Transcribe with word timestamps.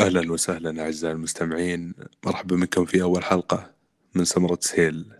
أهلا 0.00 0.32
وسهلا 0.32 0.82
أعزائي 0.82 1.14
المستمعين 1.14 1.94
مرحبا 2.26 2.56
بكم 2.56 2.84
في 2.84 3.02
أول 3.02 3.24
حلقة 3.24 3.70
من 4.14 4.24
سمرة 4.24 4.58
سهيل. 4.60 5.12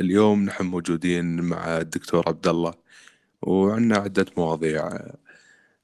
اليوم 0.00 0.44
نحن 0.44 0.64
موجودين 0.64 1.40
مع 1.40 1.78
الدكتور 1.78 2.28
عبد 2.28 2.46
الله 2.48 2.74
وعندنا 3.42 3.96
عدة 3.96 4.26
مواضيع 4.36 5.00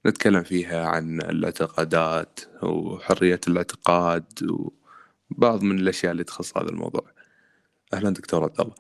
نتكلم 0.07 0.43
فيها 0.43 0.87
عن 0.87 1.21
الاعتقادات 1.21 2.41
وحرية 2.63 3.41
الاعتقاد 3.49 4.25
وبعض 5.31 5.63
من 5.63 5.79
الأشياء 5.79 6.13
اللي 6.13 6.25
تخص 6.25 6.59
هذا 6.59 6.69
الموضوع. 6.69 7.03
أهلا 7.95 8.11
دكتور 8.11 8.45
عبد 8.45 8.61
الله. 8.61 8.75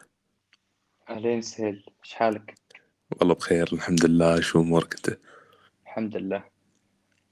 أهلين 1.11 1.43
سهيل 1.43 1.87
إيش 2.05 2.15
حالك؟ 2.15 2.55
والله 3.21 3.35
بخير 3.35 3.71
الحمد 3.73 4.07
لله. 4.07 4.41
شو 4.41 4.61
أمورك 4.61 4.95
أنت؟ 4.95 5.19
الحمد 5.83 6.16
لله. 6.16 6.45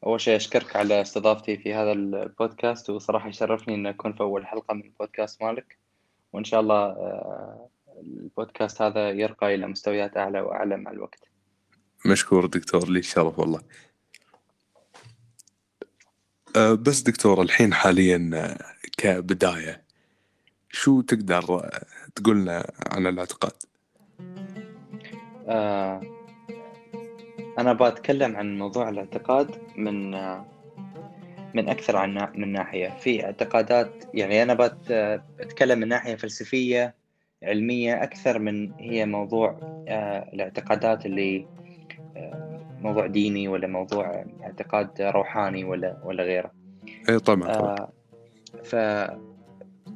أول 0.07 0.21
شيء 0.21 0.37
أشكرك 0.37 0.77
على 0.77 1.01
استضافتي 1.01 1.57
في 1.57 1.75
هذا 1.75 1.93
البودكاست 1.93 2.91
وصراحة 2.91 3.29
يشرفني 3.29 3.75
أن 3.75 3.87
أكون 3.87 4.13
في 4.13 4.21
أول 4.21 4.47
حلقة 4.47 4.75
من 4.75 4.85
البودكاست 4.85 5.43
مالك. 5.43 5.79
وإن 6.33 6.45
شاء 6.45 6.61
الله 6.61 6.77
آه، 6.77 7.69
البودكاست 8.01 8.83
هذا 8.83 9.11
يرقى 9.11 9.55
إلى 9.55 9.67
مستويات 9.67 10.17
أعلى 10.17 10.41
وأعلى 10.41 10.77
مع 10.77 10.91
الوقت. 10.91 11.34
مشكور 12.07 12.47
دكتور 12.47 12.89
لي 12.89 12.99
الشرف 12.99 13.39
والله 13.39 13.61
أه، 16.57 16.75
بس 16.75 17.01
دكتور 17.01 17.43
الحين 17.43 17.75
حاليا 17.75 18.31
أه، 18.35 18.59
كبداية 18.97 19.83
شو 20.71 21.01
تقدر 21.01 21.45
أه، 21.55 21.85
تقولنا 22.15 22.73
عن 22.93 23.07
الاعتقاد؟ 23.07 23.53
أنا 27.59 27.73
بتكلم 27.73 28.37
عن 28.37 28.59
موضوع 28.59 28.89
الاعتقاد 28.89 29.51
من 29.77 30.11
من 31.55 31.69
أكثر 31.69 31.97
عن 31.97 32.33
من 32.35 32.53
ناحية 32.53 32.97
في 33.01 33.25
اعتقادات 33.25 34.05
يعني 34.15 34.43
أنا 34.43 34.55
بتكلم 35.39 35.79
من 35.79 35.89
ناحية 35.89 36.15
فلسفية 36.15 36.95
علمية 37.43 38.03
أكثر 38.03 38.39
من 38.39 38.73
هي 38.73 39.07
موضوع 39.07 39.59
الاعتقادات 40.33 41.07
اللي 41.07 41.47
موضوع 42.81 43.07
ديني 43.07 43.49
ولا 43.49 43.67
موضوع 43.67 44.25
اعتقاد 44.43 45.03
روحاني 45.03 45.65
ولا 45.65 46.01
ولا 46.05 46.25
غيره. 46.25 46.53
اي 47.09 47.19
طبعا 47.19 47.53
طبعا. 47.53 47.75
آه 47.75 47.93
ف 48.63 48.77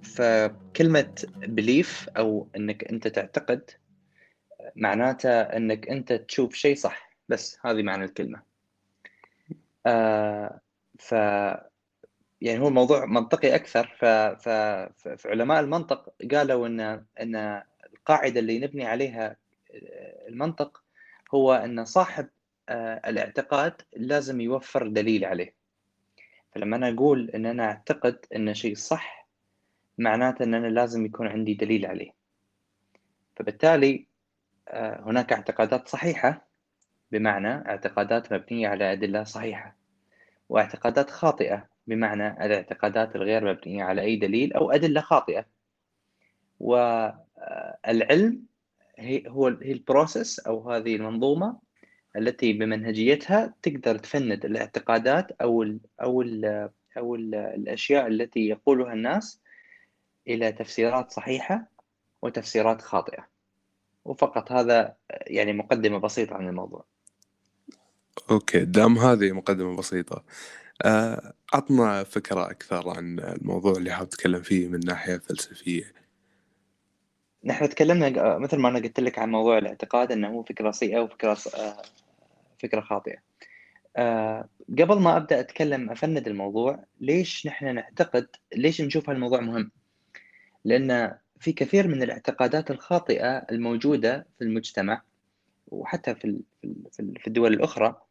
فكلمة 0.02 1.14
بليف 1.36 2.08
أو 2.16 2.48
إنك 2.56 2.84
أنت 2.84 3.08
تعتقد 3.08 3.70
معناته 4.76 5.40
إنك 5.40 5.88
أنت 5.88 6.12
تشوف 6.12 6.54
شيء 6.54 6.76
صح. 6.76 7.10
بس 7.28 7.58
هذه 7.64 7.82
معنى 7.82 8.04
الكلمة. 8.04 8.42
آه 9.86 10.60
ف 10.98 11.12
يعني 12.40 12.60
هو 12.60 12.68
الموضوع 12.68 13.04
منطقي 13.06 13.54
أكثر. 13.54 13.96
ف... 13.98 14.04
ف... 14.48 14.48
فعلماء 15.18 15.60
المنطق 15.60 16.14
قالوا 16.32 16.66
إن 16.66 16.80
إن 17.20 17.62
القاعدة 17.94 18.40
اللي 18.40 18.58
نبني 18.58 18.84
عليها 18.86 19.36
المنطق 20.28 20.82
هو 21.34 21.52
أن 21.52 21.84
صاحب 21.84 22.28
آه، 22.68 23.00
الاعتقاد 23.06 23.82
لازم 23.96 24.40
يوفر 24.40 24.88
دليل 24.88 25.24
عليه. 25.24 25.54
فلما 26.54 26.76
أنا 26.76 26.88
أقول 26.88 27.30
أن 27.30 27.46
أنا 27.46 27.64
أعتقد 27.64 28.26
أن 28.36 28.54
شيء 28.54 28.74
صح 28.74 29.28
معناته 29.98 30.42
أن 30.42 30.54
أنا 30.54 30.66
لازم 30.66 31.06
يكون 31.06 31.26
عندي 31.26 31.54
دليل 31.54 31.86
عليه. 31.86 32.10
فبالتالي 33.36 34.06
آه، 34.68 35.02
هناك 35.02 35.32
اعتقادات 35.32 35.88
صحيحة 35.88 36.48
بمعنى 37.12 37.48
اعتقادات 37.48 38.32
مبنية 38.32 38.68
على 38.68 38.92
أدلة 38.92 39.24
صحيحة 39.24 39.76
واعتقادات 40.48 41.10
خاطئة 41.10 41.68
بمعنى 41.86 42.46
الاعتقادات 42.46 43.16
الغير 43.16 43.44
مبنية 43.44 43.84
على 43.84 44.02
أي 44.02 44.16
دليل 44.16 44.52
أو 44.52 44.70
أدلة 44.70 45.00
خاطئة. 45.00 45.44
والعلم 46.60 48.42
هي 48.98 49.22
هو 49.28 49.46
هي 49.46 49.72
البروسيس 49.72 50.38
أو 50.38 50.70
هذه 50.70 50.96
المنظومة 50.96 51.58
التي 52.16 52.52
بمنهجيتها 52.52 53.54
تقدر 53.62 53.98
تفند 53.98 54.44
الاعتقادات 54.44 55.30
أو 55.30 55.62
ال 55.62 55.80
أو 56.02 56.22
ال 56.22 56.70
أو 56.98 57.14
ال 57.14 57.34
الأشياء 57.34 58.06
التي 58.06 58.48
يقولها 58.48 58.92
الناس 58.92 59.40
إلى 60.28 60.52
تفسيرات 60.52 61.10
صحيحة 61.10 61.70
وتفسيرات 62.22 62.82
خاطئة. 62.82 63.26
وفقط 64.04 64.52
هذا 64.52 64.94
يعني 65.10 65.52
مقدمة 65.52 65.98
بسيطة 65.98 66.34
عن 66.34 66.48
الموضوع. 66.48 66.84
أوكي 68.30 68.64
دام 68.64 68.98
هذه 68.98 69.32
مقدمة 69.32 69.76
بسيطة 69.76 70.24
آه، 70.82 71.32
عطنا 71.54 72.04
فكرة 72.04 72.50
أكثر 72.50 72.88
عن 72.88 73.20
الموضوع 73.20 73.72
اللي 73.72 73.90
حاب 73.90 74.08
تتكلم 74.08 74.42
فيه 74.42 74.68
من 74.68 74.80
ناحية 74.80 75.16
فلسفية. 75.16 75.92
نحن 77.44 77.68
تكلمنا 77.68 78.38
مثل 78.38 78.58
ما 78.58 78.68
أنا 78.68 78.78
قلت 78.78 79.00
لك 79.00 79.18
عن 79.18 79.30
موضوع 79.30 79.58
الاعتقاد 79.58 80.12
إنه 80.12 80.28
هو 80.28 80.42
فكرة 80.42 80.70
سيئة 80.70 81.00
وفكرة 81.00 81.38
آه، 81.54 81.82
فكرة 82.58 82.80
خاطئة. 82.80 83.18
آه، 83.96 84.48
قبل 84.78 85.00
ما 85.00 85.16
أبدأ 85.16 85.40
أتكلم 85.40 85.90
أفند 85.90 86.28
الموضوع 86.28 86.84
ليش 87.00 87.46
نحن 87.46 87.74
نعتقد 87.74 88.28
ليش 88.56 88.80
نشوف 88.80 89.10
هالموضوع 89.10 89.40
مهم؟ 89.40 89.70
لأن 90.64 91.18
في 91.40 91.52
كثير 91.52 91.88
من 91.88 92.02
الاعتقادات 92.02 92.70
الخاطئة 92.70 93.36
الموجودة 93.38 94.26
في 94.38 94.44
المجتمع 94.44 95.02
وحتى 95.68 96.14
في 96.14 96.42
في 96.92 97.26
الدول 97.26 97.52
الأخرى 97.52 98.02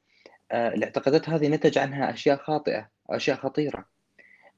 آه، 0.52 0.70
الاعتقادات 0.70 1.30
هذه 1.30 1.48
نتج 1.48 1.78
عنها 1.78 2.14
أشياء 2.14 2.38
خاطئة 2.38 2.90
أشياء 3.10 3.38
خطيرة. 3.38 3.86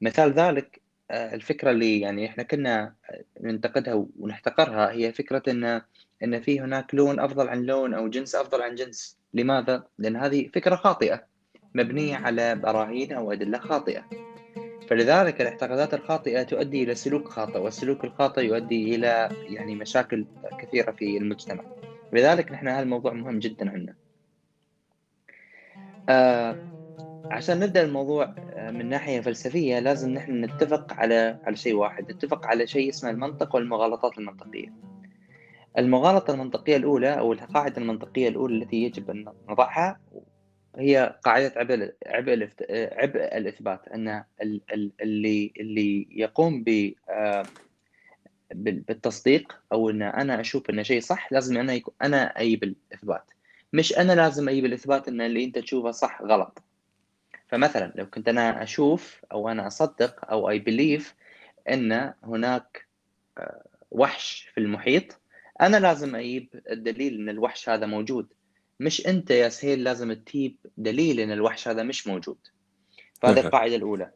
مثال 0.02 0.34
ذلك 0.34 0.76
آه، 0.76 0.89
الفكرة 1.12 1.72
اللي 1.72 2.00
يعني 2.00 2.26
إحنا 2.26 2.44
كنا 2.44 2.94
ننتقدها 3.42 4.06
ونحتقرها 4.20 4.92
هي 4.92 5.14
فكرة 5.14 5.44
إن 5.48 5.82
إن 6.24 6.42
في 6.42 6.62
هناك 6.62 6.96
لون 6.96 7.20
أفضل 7.20 7.50
عن 7.50 7.62
لون 7.62 7.94
أو 7.94 8.08
جنس 8.08 8.36
أفضل 8.36 8.62
عن 8.62 8.76
جنس. 8.76 9.18
لماذا؟ 9.34 9.84
لأن 9.98 10.16
هذه 10.16 10.48
فكرة 10.48 10.76
خاطئة 10.76 11.24
مبنية 11.76 12.16
على 12.16 12.56
براهين 12.56 13.14
أو 13.14 13.32
أدلة 13.32 13.60
خاطئة. 13.60 14.06
فلذلك 14.90 15.42
الاعتقادات 15.42 15.94
الخاطئة 15.94 16.44
تؤدي 16.44 16.84
إلى 16.84 16.96
سلوك 16.96 17.28
خاطئ 17.28 17.60
والسلوك 17.60 18.04
الخاطئ 18.04 18.42
يؤدي 18.42 18.96
إلى 18.96 19.30
يعني 19.50 19.76
مشاكل 19.76 20.26
كثيرة 20.60 20.92
في 20.92 21.18
المجتمع. 21.18 21.64
لذلك 22.14 22.52
نحن 22.52 22.68
هذا 22.68 22.84
الموضوع 22.84 23.14
مهم 23.14 23.40
جدا 23.40 23.70
عندنا. 23.72 23.96
آه 26.10 26.79
عشان 27.32 27.60
نبدأ 27.60 27.82
الموضوع 27.82 28.36
آه، 28.54 28.72
من 28.72 28.90
ناحية 28.90 29.22
فلسفية 29.22 29.80
لازم 29.80 30.10
نحن 30.10 30.46
نتفق 30.46 30.94
على 30.94 31.40
على 31.44 31.56
شيء 31.56 31.74
واحد 31.74 32.12
نتفق 32.12 32.46
على 32.46 32.68
شيء 32.68 32.90
اسمه 32.90 33.10
المنطق 33.10 33.56
والمغالطات 33.56 34.18
المنطقية. 34.18 34.74
المغالطة 35.78 36.34
المنطقية 36.34 36.78
الأولى 36.78 37.20
أو 37.20 37.34
القاعدة 37.34 37.78
المنطقية 37.82 38.28
الأولى 38.30 38.64
التي 38.64 38.84
يجب 38.84 39.10
أن 39.10 39.26
نضعها 39.50 40.00
هي 40.76 41.16
قاعدة 41.24 41.54
عبء 41.58 41.94
عبء 42.92 43.38
الإثبات 43.38 43.88
أن 43.88 44.24
اللي 45.02 45.54
اللي 45.60 46.08
يقوم 46.12 46.64
ب 46.64 46.94
بالتصديق 48.54 49.60
أو 49.72 49.90
أن 49.90 50.02
أنا 50.02 50.40
أشوف 50.40 50.70
أن 50.70 50.84
شيء 50.84 51.02
صح 51.02 51.32
لازم 51.32 51.58
أنا 51.58 51.74
يكون 51.74 51.94
أنا 52.02 52.42
أجيب 52.42 52.64
الإثبات. 52.64 53.32
مش 53.74 53.98
أنا 53.98 54.14
لازم 54.14 54.50
أجيب 54.50 54.66
الإثبات 54.66 55.08
أن 55.08 55.22
اللي 55.22 55.44
أنت 55.44 55.60
تشوفه 55.60 55.92
صح 55.92 56.22
غلط. 56.22 56.64
فمثلا 57.50 57.94
لو 57.96 58.10
كنت 58.10 58.28
أنا 58.28 58.64
أشوف 58.64 59.22
أو 59.32 59.50
أنا 59.50 59.68
أصدق 59.68 60.32
أو 60.32 60.50
أي 60.50 60.60
بليف 60.60 61.16
أن 61.70 62.14
هناك 62.24 62.88
آه، 63.38 63.64
وحش 63.92 64.50
في 64.54 64.60
المحيط 64.60 65.20
أنا 65.62 65.78
لازم 65.78 66.16
أجيب 66.16 66.64
الدليل 66.72 67.16
إن 67.16 67.30
الوحش 67.30 67.70
هذا 67.70 67.86
موجود. 67.86 68.34
مش 68.80 69.08
أنت 69.08 69.32
يا 69.32 69.50
سهيل 69.50 69.84
لازم 69.84 70.14
تجيب 70.14 70.58
دليل 70.78 71.20
إن 71.20 71.32
الوحش 71.32 71.68
هذا 71.68 71.84
مش 71.84 72.08
موجود. 72.08 72.38
فهذه 73.22 73.40
القاعدة 73.40 73.76
الأولى. 73.76 74.12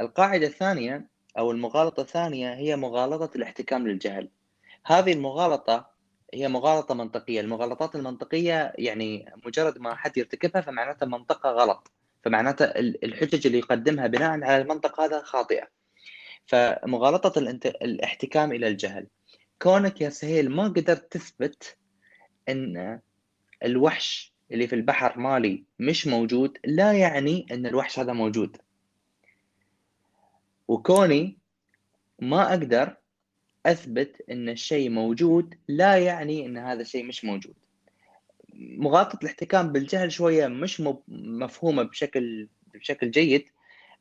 القاعدة 0.00 0.46
الثانية 0.46 1.08
أو 1.38 1.50
المغالطة 1.50 2.00
الثانية 2.00 2.54
هي 2.54 2.76
مغالطة 2.76 3.36
الاحتكام 3.36 3.88
للجهل. 3.88 4.28
هذه 4.86 5.12
المغالطة 5.12 5.90
هي 6.34 6.48
مغالطة 6.48 6.94
منطقية. 6.94 7.40
المغالطات 7.40 7.96
المنطقية 7.96 8.72
يعني 8.78 9.32
مجرد 9.46 9.78
ما 9.78 9.94
حد 9.94 10.18
يرتكبها 10.18 10.60
فمعناتها 10.62 11.06
منطقة 11.06 11.50
غلط. 11.50 11.90
فمعناتها 12.22 12.78
الحجج 12.78 13.46
اللي 13.46 13.58
يقدمها 13.58 14.06
بناء 14.06 14.30
على 14.30 14.62
المنطق 14.62 15.00
هذا 15.00 15.22
خاطئة. 15.22 15.68
فمغالطة 16.46 17.38
الاحتكام 17.66 18.52
إلى 18.52 18.68
الجهل. 18.68 19.06
كونك 19.62 20.00
يا 20.00 20.10
سهيل 20.10 20.50
ما 20.50 20.64
قدرت 20.68 21.12
تثبت 21.12 21.76
إن 22.48 23.00
الوحش 23.64 24.32
اللي 24.52 24.66
في 24.68 24.74
البحر 24.74 25.18
مالي 25.18 25.64
مش 25.78 26.06
موجود 26.06 26.58
لا 26.64 26.92
يعني 26.92 27.46
إن 27.50 27.66
الوحش 27.66 27.98
هذا 27.98 28.12
موجود. 28.12 28.56
وكوني 30.68 31.38
ما 32.18 32.48
أقدر 32.50 32.96
أثبت 33.66 34.24
إن 34.30 34.48
الشيء 34.48 34.90
موجود 34.90 35.54
لا 35.68 35.98
يعني 35.98 36.46
إن 36.46 36.58
هذا 36.58 36.80
الشيء 36.80 37.04
مش 37.04 37.24
موجود. 37.24 37.54
مغالطة 38.58 39.18
الاحتكام 39.22 39.72
بالجهل 39.72 40.12
شوية 40.12 40.46
مش 40.46 40.82
مفهومة 41.08 41.82
بشكل 41.82 42.48
بشكل 42.74 43.10
جيد 43.10 43.48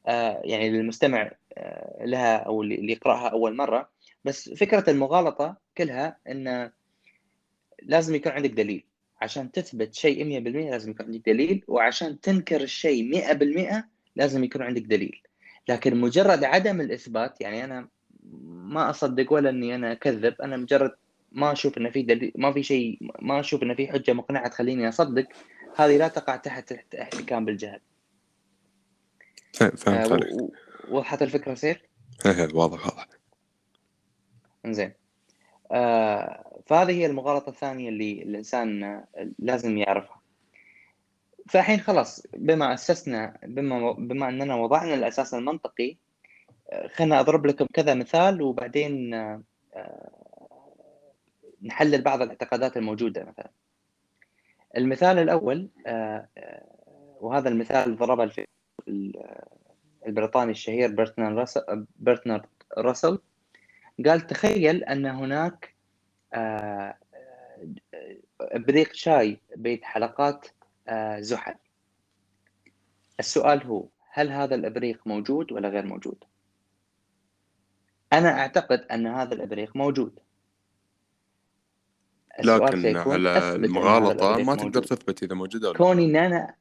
آه، 0.07 0.41
يعني 0.45 0.69
للمستمع 0.69 1.31
آه، 1.57 2.05
لها 2.05 2.37
أو 2.37 2.63
اللي 2.63 2.91
يقراها 2.91 3.27
أول 3.27 3.55
مرة. 3.55 3.89
بس 4.25 4.49
فكرة 4.49 4.89
المغالطة 4.89 5.57
كلها 5.77 6.17
إن 6.29 6.71
لازم 7.83 8.15
يكون 8.15 8.31
عندك 8.31 8.49
دليل. 8.51 8.83
عشان 9.21 9.51
تثبت 9.51 9.93
شيء 9.93 10.23
100% 10.25 10.71
لازم 10.71 10.91
يكون 10.91 11.05
عندك 11.05 11.29
دليل 11.29 11.63
وعشان 11.67 12.21
تنكر 12.21 12.61
الشيء 12.61 13.03
100% 13.03 13.83
لازم 14.15 14.43
يكون 14.43 14.61
عندك 14.61 14.81
دليل. 14.81 15.21
لكن 15.69 15.97
مجرد 15.97 16.43
عدم 16.43 16.81
الإثبات 16.81 17.41
يعني 17.41 17.63
أنا 17.63 17.87
ما 18.43 18.89
أصدق 18.89 19.33
ولا 19.33 19.49
إني 19.49 19.75
أنا 19.75 19.91
أكذب 19.91 20.41
أنا 20.41 20.57
مجرد 20.57 20.91
ما 21.31 21.51
أشوف 21.51 21.77
ان 21.77 21.91
في 21.91 22.01
دليل 22.01 22.31
ما 22.35 22.51
في 22.51 22.63
شيء 22.63 22.97
ما 23.21 23.39
أشوف 23.39 23.63
ان 23.63 23.75
في 23.75 23.87
حجة 23.87 24.13
مقنعة 24.13 24.47
تخليني 24.47 24.89
أصدق. 24.89 25.27
هذه 25.75 25.97
لا 25.97 26.07
تقع 26.07 26.35
تحت 26.35 26.73
احتكام 26.95 27.45
بالجهل. 27.45 27.79
فهمت 29.53 29.87
آه 29.87 30.13
عليك 30.13 30.27
وضحت 30.89 31.21
الفكرة 31.21 31.53
سير؟ 31.53 31.89
إيه 32.25 32.55
واضح 32.55 32.85
واضح. 32.85 33.07
زين 34.65 34.93
آه 35.71 36.61
فهذه 36.65 36.91
هي 36.91 37.05
المغالطة 37.05 37.49
الثانية 37.49 37.89
اللي 37.89 38.23
الإنسان 38.23 39.03
لازم 39.39 39.77
يعرفها. 39.77 40.21
فالحين 41.49 41.79
خلاص 41.79 42.27
بما 42.33 42.73
أسسنا 42.73 43.37
بما 43.43 43.91
بما 43.91 44.29
أننا 44.29 44.55
وضعنا 44.55 44.93
الأساس 44.93 45.33
المنطقي 45.33 45.97
خلنا 46.95 47.19
أضرب 47.19 47.45
لكم 47.45 47.65
كذا 47.73 47.93
مثال 47.93 48.41
وبعدين 48.41 49.13
آه، 49.13 49.43
نحلل 51.61 52.01
بعض 52.01 52.21
الاعتقادات 52.21 52.77
الموجودة 52.77 53.23
مثلا. 53.23 53.51
المثال 54.77 55.19
الأول 55.19 55.69
آه، 55.87 56.27
آه، 56.37 56.63
وهذا 57.21 57.49
المثال 57.49 57.97
ضربه 57.97 58.45
البريطاني 60.07 60.51
الشهير 60.51 60.91
برتنارد 60.91 61.37
راسل, 61.37 61.85
برتنارد 61.99 62.45
راسل. 62.77 63.19
قال 64.05 64.27
تخيل 64.27 64.83
أن 64.83 65.05
هناك 65.05 65.75
ابريق 68.41 68.93
شاي 68.93 69.41
بين 69.55 69.83
حلقات 69.83 70.47
زحل. 71.19 71.55
السؤال 73.19 73.63
هو 73.63 73.87
هل 74.11 74.31
هذا 74.31 74.55
الإبريق 74.55 75.07
موجود 75.07 75.51
ولا 75.51 75.69
غير 75.69 75.85
موجود؟ 75.85 76.23
أنا 78.13 78.39
أعتقد 78.39 78.79
أن 78.91 79.07
هذا 79.07 79.33
الإبريق 79.33 79.75
موجود. 79.75 80.19
لكن 82.43 82.97
على 82.97 83.55
المغالطة 83.55 84.37
ما 84.37 84.55
تقدر 84.55 84.83
تثبت 84.83 85.23
إذا 85.23 85.35
موجود 85.35 85.65
أو 85.65 85.71
لا. 85.71 85.77
كوني 85.77 86.05
إن 86.05 86.15
أنا 86.15 86.55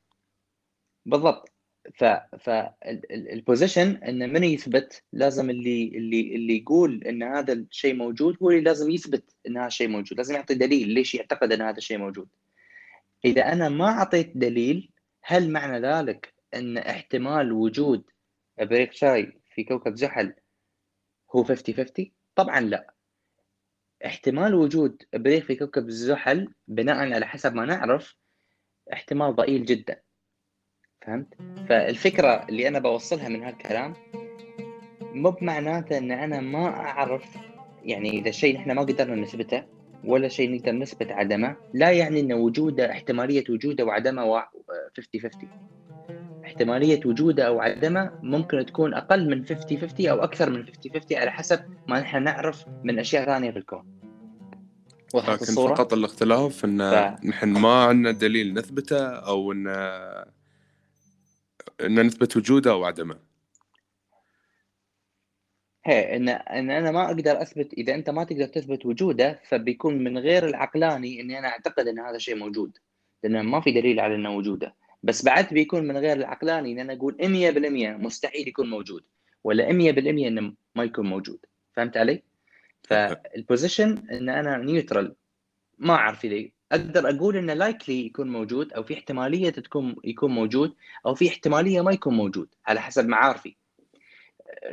بالضبط. 1.07 1.53
ف 1.95 2.05
فالبوزيشن 2.41 3.97
إن 3.97 4.33
من 4.33 4.45
يثبت 4.45 5.03
لازم 5.13 5.51
اللي 5.51 5.89
اللي 5.89 6.35
اللي 6.35 6.57
يقول 6.57 7.05
إن 7.05 7.23
هذا 7.23 7.53
الشيء 7.53 7.95
موجود 7.95 8.37
هو 8.43 8.51
اللي 8.51 8.61
لازم 8.61 8.91
يثبت 8.91 9.35
إن 9.47 9.57
هذا 9.57 9.67
الشيء 9.67 9.89
موجود. 9.89 10.19
لازم 10.19 10.35
يعطي 10.35 10.55
دليل 10.55 10.89
ليش 10.89 11.15
يعتقد 11.15 11.53
إن 11.53 11.63
هذا 11.63 11.77
الشيء 11.77 11.99
موجود. 11.99 12.29
إذا 13.25 13.53
أنا 13.53 13.69
ما 13.69 13.89
أعطيت 13.89 14.33
دليل 14.35 14.91
هل 15.23 15.51
معنى 15.51 15.81
ذلك 15.81 16.35
إن 16.55 16.79
احتمال 16.79 17.53
وجود 17.53 18.05
ابريق 18.59 18.93
شاي 18.93 19.41
في 19.55 19.65
كوكب 19.65 19.95
زحل 19.97 20.35
هو 21.35 21.45
50 21.45 21.75
50 21.75 22.11
طبعا 22.35 22.61
لا. 22.61 22.96
احتمال 24.05 24.55
وجود 24.55 25.03
ابريق 25.15 25.45
في 25.45 25.55
كوكب 25.55 25.91
زحل 25.91 26.49
بناء 26.69 27.13
على 27.13 27.27
حسب 27.27 27.55
ما 27.55 27.65
نعرف 27.65 28.17
احتمال 28.93 29.37
ضئيل 29.37 29.65
جدا. 29.65 30.01
فهمت؟ 31.07 31.35
فالفكرة 31.69 32.47
اللي 32.49 32.69
أنا 32.69 32.79
بوصلها 32.79 33.29
من 33.29 33.43
هالكلام 33.43 33.95
مو 35.03 35.31
بمعناته 35.31 35.99
إن 35.99 36.13
أنا 36.13 36.41
ما 36.41 36.67
أعرف 36.67 37.37
يعني 37.83 38.11
إذا 38.11 38.29
الشيء 38.29 38.57
إحنا 38.57 38.75
ما 38.75 38.83
قدرنا 38.83 39.15
نثبته 39.15 39.65
ولا 40.05 40.29
شيء 40.29 40.55
نقدر 40.55 40.73
نثبت 40.73 41.13
عدمه 41.13 41.57
لا 41.75 41.91
يعني 41.93 42.21
إن 42.21 42.33
وجوده 42.33 42.91
احتمالية 42.91 43.45
وجوده 43.51 43.85
وعدمه 43.85 44.43
50 44.97 45.21
50 45.21 45.51
احتمالية 46.57 47.01
وجوده 47.07 47.47
أو 47.47 47.61
عدمه 47.61 48.13
ممكن 48.23 48.67
تكون 48.67 48.95
أقل 48.95 49.31
من 49.31 49.47
50 49.47 49.79
50 49.79 50.07
أو 50.07 50.25
أكثر 50.25 50.51
من 50.51 50.67
50 50.67 50.93
50 50.93 51.19
على 51.19 51.31
حسب 51.31 51.61
ما 51.89 52.01
نحن 52.01 52.23
نعرف 52.23 52.65
من 52.85 52.99
أشياء 52.99 53.25
ثانية 53.25 53.51
في 53.51 53.59
الكون. 53.59 53.85
لكن 55.15 55.33
الصورة؟ 55.33 55.75
فقط 55.75 55.93
الاختلاف 55.93 56.65
إن 56.65 56.91
ف... 56.91 57.25
نحن 57.25 57.49
ما 57.49 57.85
عندنا 57.85 58.11
دليل 58.13 58.55
نثبته 58.55 59.09
أو 59.09 59.53
إن 59.53 59.67
إن 61.81 62.07
نثبت 62.07 62.37
وجوده 62.37 62.71
أو 62.71 62.85
عدمه. 62.85 63.19
هي 65.85 66.17
إن 66.17 66.29
إن 66.29 66.71
أنا 66.71 66.91
ما 66.91 67.07
أقدر 67.07 67.43
أثبت 67.43 67.73
إذا 67.73 67.95
أنت 67.95 68.11
ما 68.11 68.25
تقدر 68.25 68.47
تثبت 68.47 68.87
وجوده 68.87 69.41
فبيكون 69.49 70.05
من 70.05 70.19
غير 70.19 70.47
العقلاني 70.47 71.21
إني 71.21 71.39
أنا 71.39 71.49
أعتقد 71.49 71.89
إن 71.89 71.99
هذا 71.99 72.17
الشيء 72.17 72.37
موجود. 72.37 72.79
لأن 73.23 73.41
ما 73.41 73.61
في 73.61 73.73
دليل 73.73 74.01
على 74.01 74.15
إنه 74.15 74.37
وجوده. 74.37 74.75
بس 75.03 75.25
بعد 75.25 75.55
بيكون 75.55 75.85
من 75.85 75.97
غير 75.97 76.17
العقلاني 76.17 76.73
ان 76.73 76.79
أنا 76.79 76.93
أقول 76.93 77.17
100% 77.21 78.05
مستحيل 78.05 78.49
يكون 78.49 78.71
موجود 78.71 79.05
ولا 79.45 79.69
100% 79.69 79.99
إنه 80.27 80.55
ما 80.75 80.85
يكون 80.85 81.07
موجود. 81.07 81.39
فهمت 81.73 81.97
علي؟ 81.97 82.23
فال 82.89 83.13
position 83.13 84.09
إن 84.11 84.29
أنا 84.29 84.57
neutral 84.57 85.15
ما 85.79 85.95
أعرف 85.95 86.25
إذا 86.25 86.49
أقدر 86.73 87.11
أقول 87.11 87.37
إنه 87.37 87.55
likely 87.55 88.07
يكون 88.07 88.33
موجود 88.33 88.73
أو 88.73 88.83
في 88.83 88.95
احتمالية 88.95 89.51
تكون 89.51 89.97
يكون 90.05 90.31
موجود 90.31 90.75
أو 91.07 91.15
في 91.15 91.29
احتمالية 91.29 91.81
ما 91.81 91.93
يكون 91.93 92.15
موجود 92.15 92.49
على 92.67 92.81
حسب 92.81 93.09
معارفي. 93.09 93.57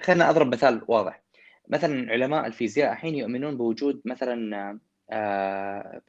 خلينا 0.01 0.29
أضرب 0.29 0.47
مثال 0.53 0.81
واضح. 0.87 1.23
مثلا 1.67 2.11
علماء 2.11 2.47
الفيزياء 2.47 2.91
الحين 2.91 3.15
يؤمنون 3.15 3.57
بوجود 3.57 4.01
مثلا 4.05 4.79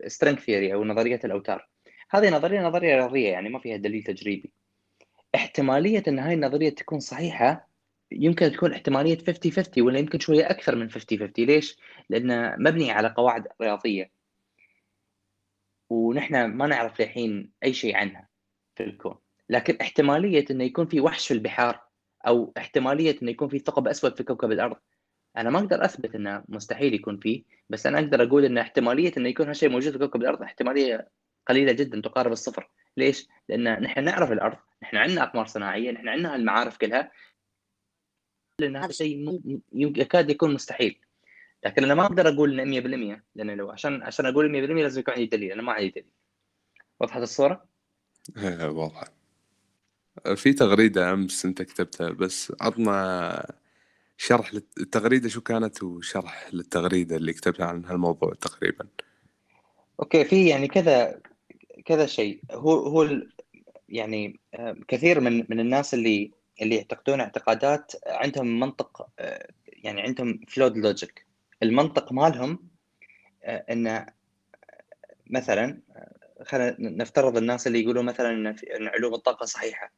string 0.06 0.38
آه، 0.38 0.44
theory 0.44 0.75
أو 0.75 0.84
نظرية 0.84 1.20
الأوتار. 1.25 1.69
هذه 2.14 2.31
نظرية 2.31 2.61
نظرية 2.61 2.96
رياضية 2.96 3.28
يعني 3.28 3.49
ما 3.49 3.58
فيها 3.58 3.76
دليل 3.76 4.02
تجريبي. 4.02 4.52
احتمالية 5.34 6.03
إن 6.08 6.19
هاي 6.19 6.34
النظرية 6.34 6.70
تكون 6.70 7.00
صحيحة 7.00 7.69
يمكن 8.12 8.53
تكون 8.53 8.72
احتمالية 8.72 9.19
50 9.19 9.53
50 9.53 9.84
ولا 9.84 9.98
يمكن 9.98 10.19
شوية 10.19 10.50
أكثر 10.50 10.77
من 10.77 10.91
50 10.91 11.19
50 11.19 11.46
ليش؟ 11.46 11.79
لأنه 12.08 12.56
مبني 12.58 12.91
على 12.91 13.08
قواعد 13.08 13.48
رياضية. 13.62 14.10
ونحن 15.91 16.44
ما 16.44 16.67
نعرف 16.67 17.00
للحين 17.00 17.53
أي 17.65 17.72
شيء 17.72 17.96
عنها 17.96 18.29
في 18.77 18.82
الكون. 18.84 19.15
لكن 19.48 19.77
احتمالية 19.81 20.44
انه 20.50 20.65
يكون 20.65 20.86
في 20.86 21.00
وحش 21.00 21.29
في 21.29 21.34
البحار 21.34 21.81
أو 22.27 22.53
احتمالية 22.58 23.17
انه 23.22 23.31
يكون 23.31 23.48
في 23.48 23.58
ثقب 23.58 23.89
أسود 23.89 24.17
في 24.17 24.24
كوكب 24.24 24.53
الأرض. 24.53 24.77
أنا 25.36 25.50
ما 25.50 25.58
أقدر 25.58 25.84
أثبت 25.84 26.15
إنه 26.15 26.44
مستحيل 26.48 26.94
يكون 26.94 27.19
فيه 27.19 27.44
بس 27.69 27.86
أنا 27.86 27.98
أقدر 27.98 28.22
أقول 28.22 28.44
إن 28.44 28.58
احتمالية 28.58 29.12
انه 29.17 29.29
يكون 29.29 29.48
هالشيء 29.48 29.69
موجود 29.69 29.93
في 29.93 29.98
كوكب 29.98 30.20
الأرض 30.20 30.43
احتمالية 30.43 31.08
قليلة 31.46 31.72
جدا 31.72 32.01
تقارب 32.01 32.32
الصفر. 32.32 32.70
ليش؟ 32.96 33.29
لأن 33.48 33.82
نحن 33.82 34.05
نعرف 34.05 34.32
الأرض 34.32 34.56
نحن 34.82 34.96
عندنا 34.96 35.22
أقمار 35.22 35.46
صناعية 35.46 35.91
نحن 35.91 36.08
عندنا 36.08 36.36
المعارف 36.36 36.77
كلها. 36.77 37.13
لأن 38.58 38.77
هذا 38.77 38.86
الشيء 38.86 39.41
يكاد 39.72 40.31
يكون 40.31 40.55
مستحيل. 40.55 41.01
لكن 41.65 41.84
أنا 41.84 41.94
ما 41.94 42.05
أقدر 42.05 42.29
أقول 42.29 42.56
100% 43.17 43.22
لأن 43.34 43.51
لو 43.51 43.70
عشان 43.70 44.03
عشان 44.03 44.27
أقول 44.27 44.48
100% 44.48 44.82
لازم 44.82 45.01
يكون 45.01 45.15
عندي 45.15 45.27
دليل. 45.27 45.53
أنا 45.53 45.63
ما 45.63 45.72
عندي 45.72 45.89
دليل. 45.89 46.10
وضحت 47.01 47.22
الصورة؟ 47.22 47.65
إيه 48.36 48.69
واضحة. 48.69 49.13
في 50.36 50.53
تغريدة 50.53 51.13
أمس 51.13 51.44
أنت 51.44 51.63
كتبتها 51.63 52.10
بس 52.10 52.53
عطنا 52.60 53.55
شرح 54.17 54.53
التغريدة 54.79 55.29
شو 55.29 55.41
كانت 55.41 55.82
وشرح 55.82 56.48
للتغريدة 56.53 57.17
اللي 57.17 57.32
كتبتها 57.32 57.67
عن 57.67 57.84
هالموضوع 57.84 58.34
تقريبا. 58.34 58.86
okay 60.01 60.24
في 60.24 60.48
يعني 60.48 60.69
كذا 60.69 61.20
كذا 61.84 62.06
شيء. 62.06 62.41
هو 62.50 62.72
هو 62.72 63.08
يعني 63.88 64.41
آه، 64.55 64.76
كثير 64.88 65.20
من 65.20 65.46
من 65.48 65.60
الناس 65.60 65.94
اللي 65.94 66.32
اللي 66.62 66.76
يعتقدون 66.76 67.20
اعتقادات 67.20 67.93
عندهم 68.06 68.60
منطق 68.60 69.08
آه، 69.19 69.48
يعني 69.67 70.03
عندهم 70.03 70.41
flawed 70.48 70.77
logic 70.77 71.27
المنطق 71.62 72.12
مالهم 72.12 72.69
آه، 73.44 73.64
ان 73.70 74.06
مثلا 75.31 75.81
خلينا 76.43 76.76
نفترض 76.79 77.36
الناس 77.36 77.67
اللي 77.67 77.82
يقولون 77.82 78.05
مثلا 78.05 78.31
إن 78.76 78.88
علوم 78.88 79.14
الطاقة 79.14 79.46
صحيحة. 79.46 79.93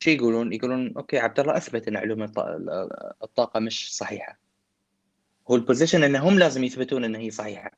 شو 0.00 0.10
يقولون؟ 0.10 0.52
يقولون 0.52 0.94
okay 0.96 1.18
عبد 1.18 1.40
الله 1.40 1.56
أثبت 1.56 1.88
إن 1.88 1.96
علوم 1.96 2.22
الطاقة 3.22 3.60
مش 3.60 3.96
صحيحة. 3.96 4.38
هو 5.50 5.54
ال 5.56 5.61
position 5.61 6.02
انهم 6.04 6.38
لازم 6.38 6.64
يثبتون 6.64 7.04
إن 7.04 7.14
هي 7.14 7.30
صحيحة. 7.30 7.70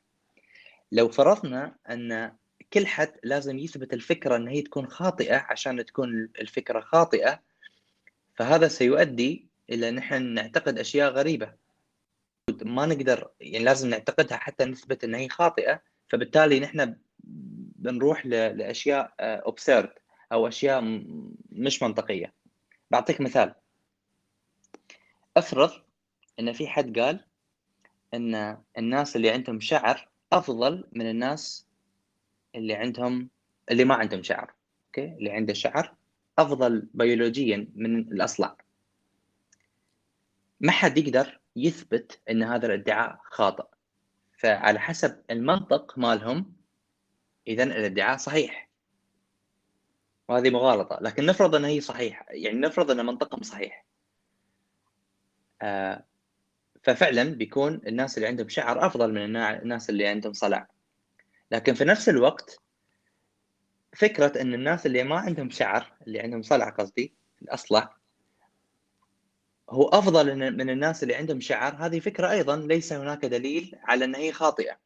لو 0.91 1.09
فرضنا 1.09 1.75
إن 1.89 2.31
كل 2.73 2.87
حد 2.87 3.13
لازم 3.23 3.57
يثبت 3.59 3.93
الفكرة 3.93 4.35
إن 4.35 4.47
هي 4.47 4.61
تكون 4.61 4.87
خاطئة 4.87 5.35
عشان 5.35 5.85
تكون 5.85 6.29
الفكرة 6.39 6.79
خاطئة 6.79 7.39
فهذا 8.35 8.67
سيؤدي 8.67 9.47
إلى 9.69 9.91
نحن 9.91 10.23
نعتقد 10.23 10.79
أشياء 10.79 11.11
غريبة. 11.11 11.53
ما 12.61 12.85
نقدر 12.85 13.29
يعني 13.39 13.63
لازم 13.65 13.89
نعتقدها 13.89 14.37
حتى 14.37 14.65
نثبت 14.65 15.03
إن 15.03 15.15
هي 15.15 15.29
خاطئة 15.29 15.81
فبالتالي 16.09 16.59
نحن 16.59 16.95
بنروح 17.75 18.25
لأشياء 18.25 19.13
absurd 19.19 19.93
أو 20.31 20.47
أشياء 20.47 20.81
مش 21.49 21.83
منطقية. 21.83 22.33
بعطيك 22.91 23.21
مثال. 23.21 23.55
افرض 25.37 25.71
إن 26.39 26.53
في 26.53 26.67
حد 26.67 26.99
قال 26.99 27.25
إن 28.13 28.57
الناس 28.77 29.15
اللي 29.15 29.29
عندهم 29.29 29.59
شعر 29.59 30.09
أفضل 30.33 30.87
من 30.91 31.09
الناس 31.09 31.65
اللي 32.55 32.73
عندهم 32.73 33.29
اللي 33.71 33.85
ما 33.85 33.95
عندهم 33.95 34.23
شعر 34.23 34.53
okay؟ 34.87 35.05
اللي 35.05 35.31
عنده 35.31 35.53
شعر 35.53 35.95
أفضل 36.37 36.87
بيولوجيا 36.93 37.67
من 37.75 37.99
الأصلع. 37.99 38.57
ما 40.59 40.71
حد 40.71 40.97
يقدر 40.97 41.39
يثبت 41.55 42.21
إن 42.29 42.43
هذا 42.43 42.65
الادعاء 42.65 43.19
خاطئ. 43.23 43.65
فعلى 44.37 44.79
حسب 44.79 45.21
المنطق 45.31 45.97
مالهم 45.97 46.53
اذا 47.47 47.63
الادعاء 47.63 48.17
صحيح. 48.17 48.69
وهذه 50.29 50.49
مغالطة 50.49 50.99
لكن 51.01 51.25
نفرض 51.25 51.55
إن 51.55 51.65
هي 51.65 51.81
صحيح 51.81 52.25
يعني 52.29 52.59
نفرض 52.59 52.91
إن 52.91 53.05
منطقهم 53.05 53.41
صحيح. 53.41 53.85
آه 55.61 56.03
ففعلا 56.83 57.23
بيكون 57.23 57.81
الناس 57.87 58.17
اللي 58.17 58.27
عندهم 58.27 58.49
شعر 58.49 58.85
أفضل 58.85 59.13
من 59.13 59.35
الناس 59.35 59.89
اللي 59.89 60.07
عندهم 60.07 60.33
صلع. 60.33 60.67
لكن 61.55 61.73
في 61.73 61.85
نفس 61.85 62.09
الوقت 62.09 62.61
فكرة 63.93 64.41
إن 64.41 64.53
الناس 64.53 64.85
اللي 64.85 65.03
ما 65.03 65.15
عندهم 65.15 65.49
شعر 65.49 65.93
اللي 66.07 66.19
عندهم 66.19 66.41
صلع 66.41 66.69
قصدي 66.69 67.13
الأصلع 67.41 67.95
هو 69.69 69.87
أفضل 69.87 70.35
من 70.35 70.69
الناس 70.69 71.03
اللي 71.03 71.15
عندهم 71.15 71.41
شعر 71.41 71.75
هذه 71.75 71.99
فكرة 71.99 72.31
أيضا 72.31 72.55
ليس 72.55 72.93
هناك 72.93 73.25
دليل 73.25 73.75
على 73.83 74.05
إن 74.05 74.15
هي 74.15 74.31
خاطئة. 74.31 74.77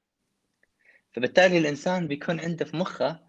فبالتالي 1.14 1.58
الإنسان 1.58 2.08
بيكون 2.08 2.40
عنده 2.40 2.66
في 2.66 2.78
مخه 2.78 3.20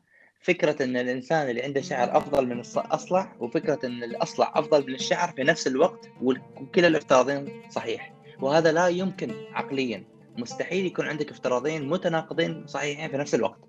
فكرة 0.40 0.84
إن 0.84 0.96
الإنسان 0.96 1.50
اللي 1.50 1.62
عنده 1.62 1.80
شعر 1.80 2.16
أفضل 2.16 2.46
من 2.46 2.60
الاصلع 2.60 3.36
وفكرة 3.38 3.86
إن 3.86 4.04
الأصلع 4.04 4.52
أفضل 4.56 4.86
من 4.86 4.94
الشعر 4.94 5.32
في 5.32 5.42
نفس 5.44 5.66
الوقت 5.66 6.08
وكلا 6.22 6.86
الافتراضين 6.86 7.70
صحيح. 7.70 8.14
وهذا 8.40 8.72
لا 8.72 8.88
يمكن 8.88 9.34
عقليا. 9.52 10.19
مستحيل 10.40 10.86
يكون 10.86 11.06
عندك 11.06 11.30
افتراضين 11.30 11.88
متناقضين 11.88 12.66
صحيحين 12.66 13.10
في 13.10 13.16
نفس 13.16 13.34
الوقت. 13.34 13.60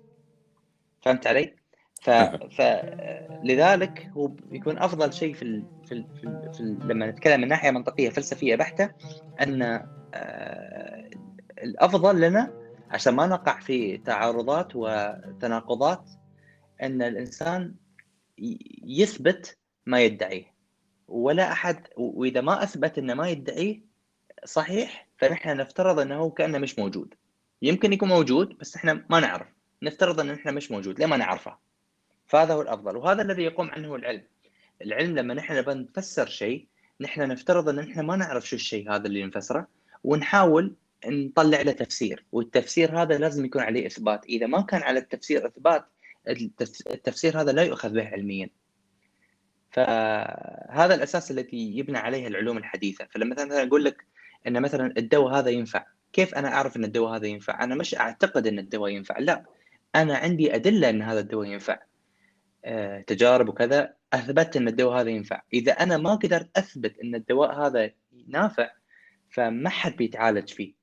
فهمت 1.02 1.26
علي؟ 1.26 1.54
ف... 2.02 2.10
فلذلك 2.58 4.10
هو 4.16 4.26
بيكون 4.26 4.78
أفضل 4.78 5.12
شيء 5.12 5.34
في 5.34 5.42
ال... 5.42 5.64
في, 5.86 5.92
ال... 5.92 6.06
في, 6.20 6.24
ال... 6.24 6.52
في 6.54 6.60
ال... 6.60 6.88
لما 6.88 7.06
نتكلم 7.06 7.40
من 7.40 7.48
ناحية 7.48 7.70
منطقية 7.70 8.10
فلسفية 8.10 8.56
بحتة 8.56 8.90
أن 9.40 9.62
آه، 10.14 11.10
الأفضل 11.62 12.20
لنا 12.20 12.52
عشان 12.90 13.14
ما 13.14 13.26
نقع 13.26 13.60
في 13.60 13.98
تعارضات 13.98 14.68
وتناقضات 14.74 16.10
أن 16.82 17.02
الإنسان 17.02 17.74
يثبت 18.84 19.58
ما 19.86 20.00
يدعيه. 20.00 20.52
ولا 21.08 21.52
أحد 21.52 21.86
وإذا 21.96 22.40
ما 22.40 22.62
أثبت 22.62 22.98
إنه 22.98 23.14
ما 23.14 23.28
يدعيه 23.28 23.80
صحيح 24.44 25.08
فنحن 25.22 25.56
نفترض 25.56 26.00
إنه 26.00 26.30
كأنه 26.30 26.58
مش 26.58 26.78
موجود. 26.78 27.14
يمكن 27.62 27.92
يكون 27.92 28.08
موجود 28.08 28.58
بس 28.58 28.76
إحنا 28.76 29.04
ما 29.10 29.20
نعرف. 29.20 29.46
نفترض 29.82 30.20
إنه 30.20 30.34
إحنا 30.34 30.52
مش 30.52 30.70
موجود 30.70 30.98
ليه 30.98 31.06
ما 31.06 31.16
نعرفه؟ 31.16 31.58
فهذا 32.26 32.54
هو 32.54 32.62
الأفضل. 32.62 32.96
وهذا 32.96 33.22
الذي 33.22 33.42
يقوم 33.42 33.70
عنه 33.70 33.94
العلم. 33.94 34.22
العلم 34.82 35.18
لما 35.18 35.34
نحن 35.34 35.56
نبغى 35.56 35.74
نفسر 35.74 36.26
شيء 36.26 36.66
نحن 37.00 37.28
نفترض 37.28 37.68
إن 37.68 37.78
إحنا 37.78 38.02
ما 38.02 38.16
نعرف 38.16 38.48
شو 38.48 38.56
الشيء 38.56 38.90
هذا 38.90 39.06
اللي 39.06 39.24
نفسره 39.24 39.68
ونحاول 40.04 40.74
نطلع 41.06 41.62
له 41.62 41.72
تفسير. 41.72 42.24
والتفسير 42.32 43.02
هذا 43.02 43.18
لازم 43.18 43.44
يكون 43.44 43.62
عليه 43.62 43.86
إثبات. 43.86 44.24
إذا 44.24 44.46
ما 44.46 44.60
كان 44.60 44.82
على 44.82 44.98
التفسير 44.98 45.46
إثبات 45.46 45.84
التفسير 46.90 47.40
هذا 47.40 47.52
لا 47.52 47.62
يؤخذ 47.62 47.94
به 47.94 48.08
علميا. 48.08 48.50
فهذا 49.70 50.94
الأساس 50.94 51.30
الذي 51.30 51.78
يبنى 51.78 51.98
عليه 51.98 52.26
العلوم 52.26 52.58
الحديثة. 52.58 53.06
فلما 53.10 53.34
مثلا 53.34 53.62
أقول 53.62 53.84
لك 53.84 54.11
إن 54.46 54.62
مثلا 54.62 54.94
الدواء 54.96 55.34
هذا 55.34 55.50
ينفع. 55.50 55.86
كيف 56.12 56.34
أنا 56.34 56.48
أعرف 56.48 56.76
إن 56.76 56.84
الدواء 56.84 57.16
هذا 57.16 57.26
ينفع؟ 57.26 57.64
أنا 57.64 57.74
مش 57.74 57.94
أعتقد 57.94 58.46
إن 58.46 58.58
الدواء 58.58 58.90
ينفع. 58.90 59.18
لا 59.18 59.44
أنا 59.94 60.16
عندي 60.16 60.54
أدلة 60.54 60.90
إن 60.90 61.02
هذا 61.02 61.20
الدواء 61.20 61.48
ينفع. 61.48 61.78
آه، 62.64 63.00
تجارب 63.00 63.48
وكذا 63.48 63.94
أثبت 64.12 64.56
إن 64.56 64.68
الدواء 64.68 65.00
هذا 65.00 65.10
ينفع. 65.10 65.42
إذا 65.52 65.72
أنا 65.72 65.96
ما 65.96 66.14
قدرت 66.14 66.58
أثبت 66.58 66.98
إن 66.98 67.14
الدواء 67.14 67.54
هذا 67.66 67.90
نافع 68.28 68.70
فما 69.30 69.70
حد 69.70 69.96
بيتعالج 69.96 70.48
فيه. 70.48 70.74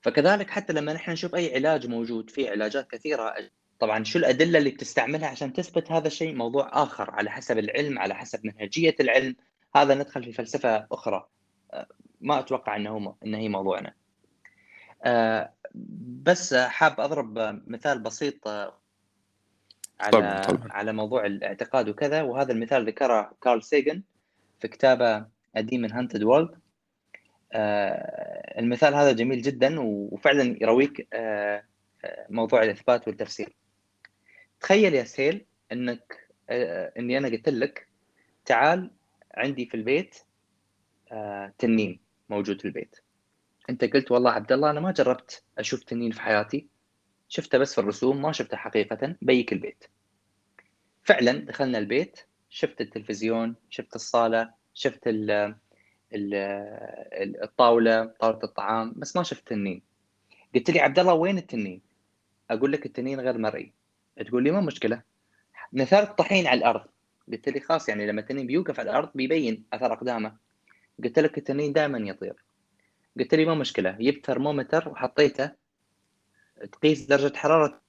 فكذلك 0.00 0.50
حتى 0.50 0.72
لما 0.72 0.92
نحن 0.92 1.10
نشوف 1.10 1.34
أي 1.34 1.54
علاج 1.54 1.86
موجود 1.86 2.30
في 2.30 2.48
علاجات 2.48 2.90
كثيرة. 2.90 3.34
طبعا 3.78 4.04
شو 4.04 4.18
الأدلة 4.18 4.58
اللي 4.58 4.70
بتستعملها 4.70 5.28
عشان 5.28 5.52
تثبت 5.52 5.92
هذا 5.92 6.06
الشيء؟ 6.06 6.34
موضوع 6.34 6.82
آخر 6.82 7.10
على 7.10 7.30
حسب 7.30 7.58
العلم 7.58 7.98
على 7.98 8.14
حسب 8.14 8.46
منهجية 8.46 8.96
العلم. 9.00 9.36
هذا 9.76 9.94
ندخل 9.94 10.24
في 10.24 10.32
فلسفة 10.32 10.86
أخرى. 10.92 11.28
ما 12.20 12.38
أتوقع 12.38 12.76
إنه 12.76 13.16
إنه 13.24 13.38
هي 13.38 13.48
موضوعنا. 13.48 13.94
آه، 15.04 15.52
بس 16.22 16.54
حاب 16.54 17.00
أضرب 17.00 17.38
مثال 17.66 17.98
بسيط 17.98 18.48
على 18.48 20.12
طبعا 20.12 20.40
طبعا. 20.40 20.72
على 20.72 20.92
موضوع 20.92 21.26
الاعتقاد 21.26 21.88
وكذا. 21.88 22.22
وهذا 22.22 22.52
المثال 22.52 22.86
ذكره 22.86 23.32
كارل 23.42 23.62
سيغان 23.62 24.02
في 24.60 24.68
كتابه 24.68 25.26
demon 25.72 25.92
haunted 25.92 26.22
world 26.22 26.60
المثال 28.58 28.94
هذا 28.94 29.12
جميل 29.12 29.42
جدا 29.42 29.80
وفعلا 29.80 30.56
يرويك 30.62 31.08
آه، 31.12 31.64
آه، 32.04 32.26
موضوع 32.30 32.62
الإثبات 32.62 33.08
والتفسير. 33.08 33.56
تخيل 34.60 34.94
يا 34.94 35.04
سيل 35.04 35.46
إنك 35.72 36.28
آه، 36.50 36.92
إني 36.98 37.18
أنا 37.18 37.28
قلت 37.28 37.48
لك 37.48 37.88
تعال 38.44 38.90
عندي 39.34 39.66
في 39.66 39.74
البيت 39.76 40.16
تنين. 41.58 42.00
موجود 42.30 42.60
في 42.60 42.64
البيت. 42.64 42.96
انت 43.70 43.84
قلت 43.84 44.10
والله 44.10 44.30
عبد 44.30 44.52
الله 44.52 44.70
أنا 44.70 44.80
ما 44.80 44.92
جربت 44.92 45.44
أشوف 45.58 45.82
تنين 45.82 46.10
في 46.10 46.20
حياتي. 46.20 46.68
شفته 47.28 47.58
بس 47.58 47.74
في 47.74 47.80
الرسوم 47.80 48.22
ما 48.22 48.32
شفته 48.32 48.56
حقيقة. 48.56 49.16
بيك 49.22 49.52
البيت. 49.52 49.84
فعلا 51.02 51.32
دخلنا 51.32 51.78
البيت 51.78 52.20
شفت 52.48 52.80
التلفزيون 52.80 53.56
شفت 53.70 53.94
الصالة 53.94 54.50
شفت 54.74 55.06
ال 55.06 55.30
ال 56.14 56.34
الطاولة 57.42 58.04
طاولة 58.04 58.40
الطعام 58.44 58.92
بس 58.96 59.16
ما 59.16 59.22
شفت 59.22 59.48
تنين. 59.48 59.82
قلت 60.54 60.70
لي 60.70 60.80
عبد 60.80 60.98
الله 60.98 61.14
وين 61.14 61.38
التنين؟ 61.38 61.80
أقول 62.50 62.72
لك 62.72 62.86
التنين 62.86 63.20
غير 63.20 63.38
مرئي. 63.38 63.72
تقول 64.26 64.44
لي 64.44 64.50
ما 64.50 64.60
مشكلة. 64.60 65.02
نثرت 65.72 66.18
طحين 66.18 66.46
على 66.46 66.58
الأرض. 66.58 66.84
قلت 67.32 67.48
لي 67.48 67.60
خلاص 67.60 67.88
يعني 67.88 68.06
لما 68.06 68.20
التنين 68.20 68.46
بيوقف 68.46 68.80
على 68.80 68.90
الأرض 68.90 69.10
بيبين 69.14 69.64
أثر 69.72 69.92
أقدامه. 69.92 70.36
قلت 71.04 71.18
لك 71.18 71.38
التنين 71.38 71.72
دائما 71.72 71.98
يطير. 71.98 72.44
قلت 73.18 73.34
لي 73.34 73.44
ما 73.44 73.54
مشكلة 73.54 73.90
جبت 73.90 74.26
ثرمومتر 74.26 74.88
وحطيته 74.88 75.50
تقيس 76.72 77.06
درجة 77.06 77.36
حرارة 77.36 77.80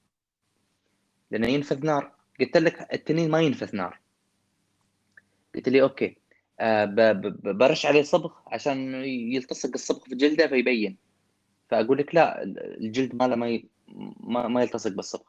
لأنه 1.32 1.48
ينفث 1.48 1.86
نار. 1.86 2.12
قلت 2.40 2.58
لك 2.58 2.94
التنين 2.94 3.32
ما 3.32 3.42
ينفث 3.42 3.76
نار. 3.76 4.00
قلت 5.56 5.70
لي 5.70 5.82
okay. 5.82 6.18
آه 6.60 6.86
برش 7.44 7.86
عليه 7.86 8.02
صبغ 8.02 8.34
عشان 8.48 9.06
يلتصق 9.06 9.70
الصبغ 9.74 10.00
في 10.00 10.16
جلده 10.16 10.48
فيبين. 10.48 10.98
فأقول 11.70 11.98
لك 11.98 12.16
لا 12.16 12.44
الجلد 12.44 13.16
ماله 13.16 13.36
ما. 13.36 14.48
ما, 14.48 14.62
يلتصق 14.62 14.92
بالصبغ. 14.92 15.24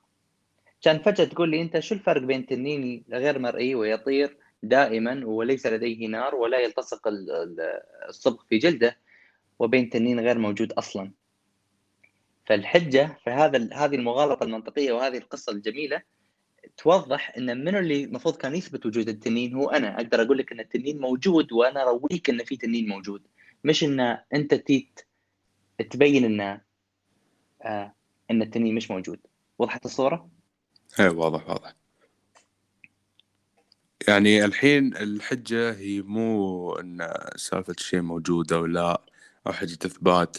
كان 0.83 0.99
فجأة 0.99 1.25
تقول 1.25 1.51
لي 1.51 1.63
أنت 1.63 1.79
شو 1.79 1.95
الفرق 1.95 2.23
بين 2.23 2.47
تنين 2.47 3.05
غير 3.11 3.39
مرئي 3.39 3.75
ويطير 3.75 4.37
دائما 4.63 5.27
وليس 5.27 5.67
لديه 5.67 6.07
نار 6.07 6.35
ولا 6.35 6.59
يلتصق 6.59 7.01
الصبغ 8.09 8.43
في 8.49 8.59
جلده 8.59 8.99
وبين 9.59 9.91
تنين 9.91 10.21
غير 10.21 10.39
موجود 10.39 10.73
أصلا. 10.73 11.13
فالحجة 12.47 13.19
في 13.25 13.31
هذا 13.31 13.69
هذه 13.75 13.95
المغالطة 13.95 14.45
المنطقية 14.45 14.93
وهذه 14.93 15.19
القصة 15.19 15.53
الجميلة 15.53 16.03
توضح 16.77 17.37
إن 17.37 17.65
من 17.65 17.77
اللي 17.77 18.05
المفروض 18.05 18.37
كان 18.37 18.55
يثبت 18.55 18.87
وجود 18.87 19.09
التنين 19.09 19.55
هو 19.55 19.71
أنا. 19.71 19.97
أقدر 19.97 20.23
أقول 20.23 20.39
لك 20.39 20.53
إن 20.53 20.61
التنين 20.61 21.01
موجود 21.01 21.53
وأنا 21.53 21.83
أرويك 21.83 22.31
إن 22.31 22.45
في 22.45 22.57
تنين 22.57 22.89
موجود. 22.89 23.23
مش 23.65 23.85
إن 23.85 24.01
أنت 24.35 24.55
تيت 24.55 25.01
تبين 25.91 26.25
إن 26.25 26.61
آه 27.63 27.95
إن 28.31 28.43
التنين 28.43 28.75
مش 28.75 28.91
موجود. 28.91 29.19
وضحت 29.59 29.85
الصورة؟ 29.85 30.31
إيه 31.01 31.09
واضح 31.09 31.49
واضح. 31.49 31.82
يعني 34.09 34.45
الحين 34.45 34.97
الحجة 34.97 35.73
هي 35.73 36.03
مو 36.03 36.73
إن 36.73 37.09
سالفة 37.37 37.75
الشيء 37.79 38.01
موجودة 38.03 38.57
أو 38.57 38.67
لا 38.67 39.03
أو 39.47 39.53
حجة 39.53 39.79
إثبات. 39.87 40.37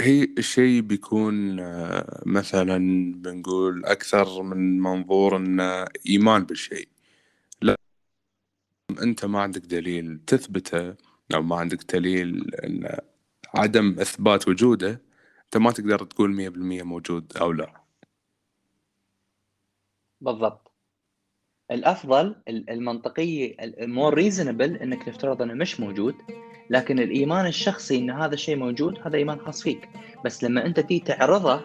هي 0.00 0.24
الشيء 0.38 0.80
بيكون 0.80 1.60
آه، 1.60 2.22
مثلا 2.26 2.78
بنقول 3.16 3.84
أكثر 3.84 4.42
من 4.42 4.80
منظور 4.80 5.36
إنه 5.36 5.84
إيمان 6.08 6.44
بالشيء. 6.44 6.88
لا 7.62 7.76
أنت 9.02 9.24
ما 9.24 9.40
عندك 9.42 9.60
دليل 9.66 10.20
تثبته 10.26 10.94
أو 11.34 11.42
ما 11.42 11.56
عندك 11.56 11.94
دليل 11.94 12.54
إن 12.54 12.98
عدم 13.54 14.00
إثبات 14.00 14.48
وجوده 14.48 15.02
أنت 15.44 15.56
ما 15.56 15.70
تقدر 15.72 16.04
تقول 16.04 16.30
مية 16.34 16.48
بالمية 16.48 16.82
موجود 16.82 17.36
أو 17.36 17.52
لا. 17.52 17.82
بالضبط. 20.20 20.65
الأفضل 21.70 22.36
المنطقية 22.48 23.56
المور 23.60 24.14
ريزونبل 24.14 24.76
إنك 24.76 25.02
تفترض 25.02 25.42
إنه 25.42 25.54
مش 25.54 25.80
موجود 25.80 26.14
لكن 26.70 26.98
الإيمان 26.98 27.46
الشخصي 27.46 27.98
إن 27.98 28.10
هذا 28.10 28.34
الشيء 28.34 28.56
موجود 28.56 28.98
هذا 29.04 29.16
إيمان 29.16 29.38
خاص 29.38 29.62
فيك. 29.62 29.88
بس 30.24 30.44
لما 30.44 30.66
أنت 30.66 30.80
تيجي 30.80 31.00
تعرضه 31.00 31.60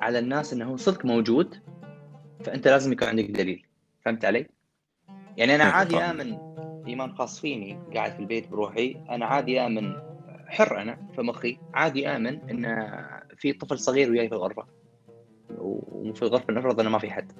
على 0.00 0.18
الناس 0.18 0.52
إنه 0.52 0.64
هو 0.64 0.76
صدق 0.76 1.04
موجود 1.04 1.54
فأنت 2.44 2.68
لازم 2.68 2.92
يكون 2.92 3.08
عندك 3.08 3.30
دليل. 3.30 3.66
فهمت 4.04 4.24
علي؟ 4.24 4.46
يعني 5.36 5.54
أنا 5.54 5.64
عادي 5.64 5.96
آمن 5.96 6.38
إيمان 6.86 7.14
خاص 7.14 7.40
فيني 7.40 7.78
قاعد 7.94 8.12
في 8.12 8.20
البيت 8.20 8.48
بروحي 8.48 8.96
أنا 9.10 9.26
عادي 9.26 9.60
آمن 9.60 9.96
حر 10.46 10.82
أنا 10.82 10.98
في 11.14 11.22
مخي 11.22 11.58
عادي 11.74 12.08
آمن 12.08 12.40
إن 12.50 12.86
في 13.36 13.52
طفل 13.52 13.78
صغير 13.78 14.10
وياي 14.10 14.28
في 14.28 14.34
الغرفة 14.34 14.66
وفي 15.58 16.22
الغرفة 16.22 16.52
نفرض 16.52 16.80
إنه 16.80 16.90
ما 16.90 16.98
في 16.98 17.10
حد. 17.10 17.32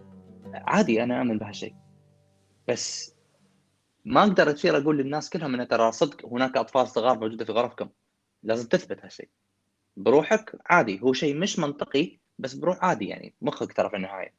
عادي 0.55 1.03
أنا 1.03 1.19
اؤمن 1.19 1.39
بهالشيء. 1.39 1.75
بس 2.69 3.15
ما 4.05 4.23
أقدر 4.23 4.53
تصير 4.53 4.77
أقول 4.77 4.99
للناس 4.99 5.31
كلهم 5.31 5.61
إن 5.61 5.69
ترى 5.69 5.93
صدق 5.93 6.27
هناك 6.27 6.57
أطفال 6.57 6.89
صغار 6.89 7.19
موجودة 7.19 7.45
في 7.45 7.53
غرفكم. 7.53 7.89
لازم 8.43 8.69
تثبت 8.69 9.05
هالشيء. 9.05 9.29
بروحك 9.97 10.57
عادي 10.67 11.01
هو 11.03 11.13
شيء 11.13 11.37
مش 11.37 11.59
منطقي 11.59 12.19
بس 12.39 12.55
بروح 12.55 12.85
عادي 12.85 13.09
يعني 13.09 13.35
مخك 13.43 13.73
ترى 13.73 13.91
في 13.91 13.97
النهاية. 13.97 14.35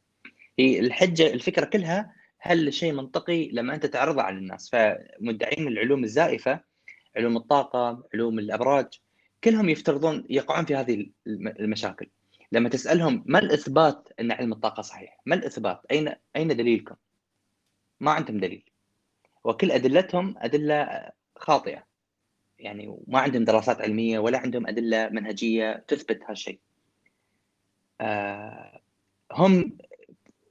هي 0.59 0.79
الحجة 0.79 1.33
الفكرة 1.33 1.65
كلها 1.65 2.13
هل 2.39 2.67
الشيء 2.67 2.93
منطقي 2.93 3.49
لما 3.49 3.75
أنت 3.75 3.85
تعرضه 3.85 4.21
على 4.21 4.37
الناس. 4.37 4.69
فمدعين 4.69 5.67
العلوم 5.67 6.03
الزائفة 6.03 6.59
علوم 7.17 7.37
الطاقة 7.37 8.03
علوم 8.13 8.39
الأبراج 8.39 8.85
كلهم 9.43 9.69
يفترضون 9.69 10.25
يقعون 10.29 10.65
في 10.65 10.75
هذه 10.75 11.09
المشاكل. 11.27 12.09
لما 12.53 12.69
تسألهم 12.69 13.23
ما 13.25 13.39
الإثبات 13.39 14.09
أن 14.19 14.31
علم 14.31 14.53
الطاقة 14.53 14.81
صحيح؟ 14.81 15.21
ما 15.25 15.35
الإثبات؟ 15.35 15.81
اين 15.91 16.15
أين 16.35 16.47
دليلكم؟ 16.47 16.95
ما 17.99 18.11
عندهم 18.11 18.37
دليل 18.37 18.69
وكل 19.43 19.71
أدلتهم 19.71 20.35
أدلة 20.37 21.09
خاطئة 21.35 21.83
يعني 22.59 22.97
ما 23.07 23.19
عندهم 23.19 23.43
دراسات 23.43 23.81
علمية 23.81 24.19
ولا 24.19 24.37
عندهم 24.37 24.67
أدلة 24.67 25.09
منهجية 25.09 25.85
تثبت 25.87 26.19
هالشيء. 26.27 26.59
آه 28.01 28.81
هم 29.31 29.77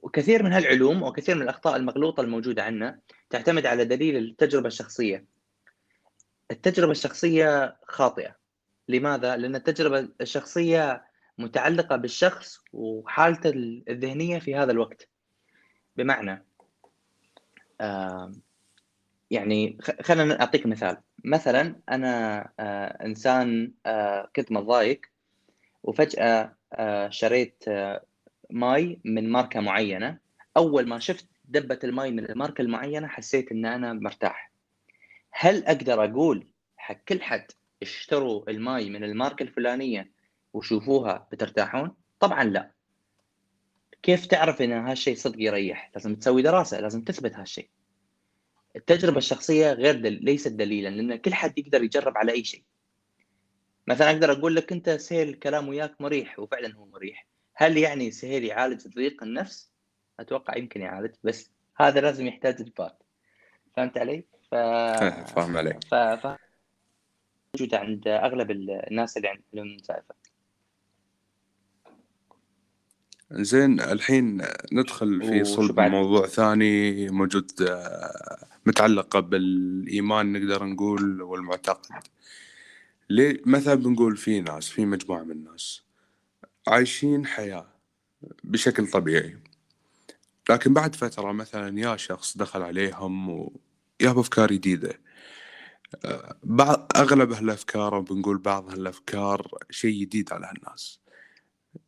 وكثير 0.01 0.43
من 0.43 0.53
هالعلوم 0.53 1.03
وكثير 1.03 1.35
من 1.35 1.41
الأخطاء 1.41 1.75
المغلوطة 1.75 2.21
الموجودة 2.21 2.63
عندنا 2.63 2.99
تعتمد 3.29 3.65
على 3.65 3.85
دليل 3.85 4.17
التجربة 4.17 4.67
الشخصية. 4.67 5.25
التجربة 6.51 6.91
الشخصية 6.91 7.77
خاطئة. 7.87 8.35
لماذا؟ 8.87 9.37
لأن 9.37 9.55
التجربة 9.55 10.09
الشخصية 10.21 11.12
متعلقة 11.37 11.95
بالشخص 11.95 12.59
وحالته 12.73 13.49
الذهنية 13.89 14.39
في 14.39 14.55
هذا 14.55 14.71
الوقت. 14.71 15.09
بمعنى 15.95 16.45
آه 17.81 18.31
يعني 19.31 19.77
خلينا 20.01 20.39
أعطيك 20.41 20.65
مثال. 20.65 20.97
مثلا 21.25 21.75
أنا 21.89 22.41
آه 22.59 23.05
إنسان 23.05 23.73
آه 23.85 24.29
كنت 24.35 24.51
متضايق 24.51 25.01
وفجأة 25.83 26.55
آه 26.73 27.09
شريت 27.09 27.63
آه 27.67 28.05
ماي 28.49 28.99
من 29.05 29.29
ماركة 29.31 29.59
معينة. 29.59 30.17
أول 30.57 30.87
ما 30.87 30.99
شفت 30.99 31.27
دبة 31.45 31.79
الماي 31.83 32.11
من 32.11 32.29
الماركة 32.29 32.61
المعينة 32.61 33.07
حسيت 33.07 33.51
إن 33.51 33.65
أنا 33.65 33.93
مرتاح. 33.93 34.51
هل 35.31 35.65
أقدر 35.65 36.03
أقول 36.03 36.47
حق 36.77 37.03
كل 37.07 37.21
حد 37.21 37.45
اشتروا 37.81 38.49
الماي 38.49 38.89
من 38.89 39.03
الماركة 39.03 39.43
الفلانية 39.43 40.11
وشوفوها 40.53 41.27
بترتاحون؟ 41.31 41.95
طبعا 42.19 42.43
لا 42.43 42.71
كيف 44.03 44.25
تعرف 44.25 44.61
إن 44.61 44.71
هالشيء 44.71 45.15
صدق 45.15 45.41
يريح؟ 45.41 45.91
لازم 45.93 46.15
تسوي 46.15 46.41
دراسة، 46.41 46.79
لازم 46.79 47.03
تثبت 47.03 47.35
هالشيء. 47.35 47.69
التجربة 48.75 49.17
الشخصية 49.17 49.73
غير 49.73 49.95
دل... 49.95 50.13
ليست 50.25 50.51
دليلا 50.51 50.89
لأن 50.89 51.15
كل 51.15 51.33
حد 51.33 51.59
يقدر 51.59 51.83
يجرب 51.83 52.17
على 52.17 52.31
أي 52.31 52.43
شيء. 52.43 52.63
مثلا 53.87 54.11
أقدر 54.11 54.31
أقول 54.31 54.55
لك 54.55 54.71
أنت 54.71 54.89
سهيل 54.89 55.29
الكلام 55.29 55.67
وياك 55.67 56.01
مريح 56.01 56.39
وفعلا 56.39 56.75
هو 56.75 56.85
مريح. 56.85 57.27
هل 57.55 57.77
يعني 57.77 58.11
سهيل 58.11 58.43
يعالج 58.43 58.87
ضيق 58.87 59.23
النفس؟ 59.23 59.71
أتوقع 60.19 60.57
يمكن 60.57 60.81
يعالج 60.81 61.15
بس 61.23 61.51
هذا 61.77 62.01
لازم 62.01 62.27
يحتاج 62.27 62.61
إثبات. 62.61 63.03
فهمت 63.75 63.97
علي؟ 63.97 64.23
ف... 64.51 64.55
فاهم 64.55 65.57
عليك. 65.57 65.83
ف... 65.83 65.95
ف... 65.95 66.37
موجوده 67.55 67.79
عند 67.79 68.07
أغلب 68.07 68.51
الناس 68.51 69.17
اللي 69.17 69.27
عندهم 69.27 69.77
زائفه. 69.77 70.15
زين 73.33 73.79
الحين 73.81 74.41
ندخل 74.71 75.21
في 75.27 75.43
صلب 75.43 75.79
موضوع 75.79 76.27
ثاني 76.27 77.09
موجود 77.09 77.51
آه، 77.61 78.47
متعلقة 78.65 79.19
بالإيمان 79.19 80.33
نقدر 80.33 80.65
نقول 80.65 81.21
والمعتقد. 81.21 82.03
ليه؟ 83.09 83.41
مثلا 83.45 83.75
بنقول 83.75 84.17
في 84.17 84.41
ناس 84.41 84.69
في 84.69 84.85
مجموعة 84.85 85.23
من 85.23 85.31
الناس 85.31 85.81
عايشين 86.67 87.25
حياة 87.25 87.67
بشكل 88.43 88.87
طبيعي 88.87 89.37
لكن 90.49 90.73
بعد 90.73 90.95
فترة 90.95 91.31
مثلا 91.31 91.79
يا 91.79 91.97
شخص 91.97 92.37
دخل 92.37 92.61
عليهم 92.61 93.29
ويا 93.29 93.49
أفكار 94.01 94.51
جديدة. 94.51 94.99
آه، 96.05 96.37
بعض 96.43 96.91
أغلب 96.95 97.31
هالأفكار 97.31 97.99
بنقول 97.99 98.37
بعض 98.37 98.69
هالأفكار 98.69 99.57
شيء 99.69 100.01
جديد 100.01 100.33
على 100.33 100.45
هالناس 100.45 101.02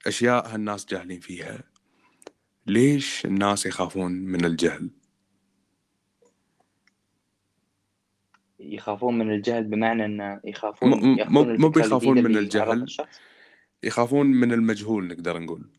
أشياء 0.08 0.48
هالناس 0.48 0.86
جاهلين 0.86 1.20
فيها. 1.20 1.64
ليش 2.68 3.26
الناس 3.26 3.66
يخافون 3.66 4.12
من 4.12 4.46
الجهل؟ 4.46 4.90
يخافون 8.60 9.18
من 9.18 9.32
الجهل 9.32 9.64
بمعنى 9.64 10.06
أن 10.06 10.42
يخافون 10.46 10.90
مو 10.90 11.44
مو 11.58 11.70
بيخافون 11.70 12.24
من 12.24 12.38
الجهل. 12.38 12.86
يخافون 13.84 14.28
من 14.28 14.52
المجهول 14.52 15.08
نقدر 15.08 15.40
نقول. 15.40 15.70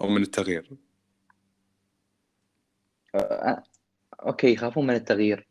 أو 0.00 0.08
من 0.08 0.22
التغيير. 0.22 0.76
أوكي 4.14 4.52
يخافون 4.52 4.86
من 4.86 4.94
التغيير. 4.94 5.47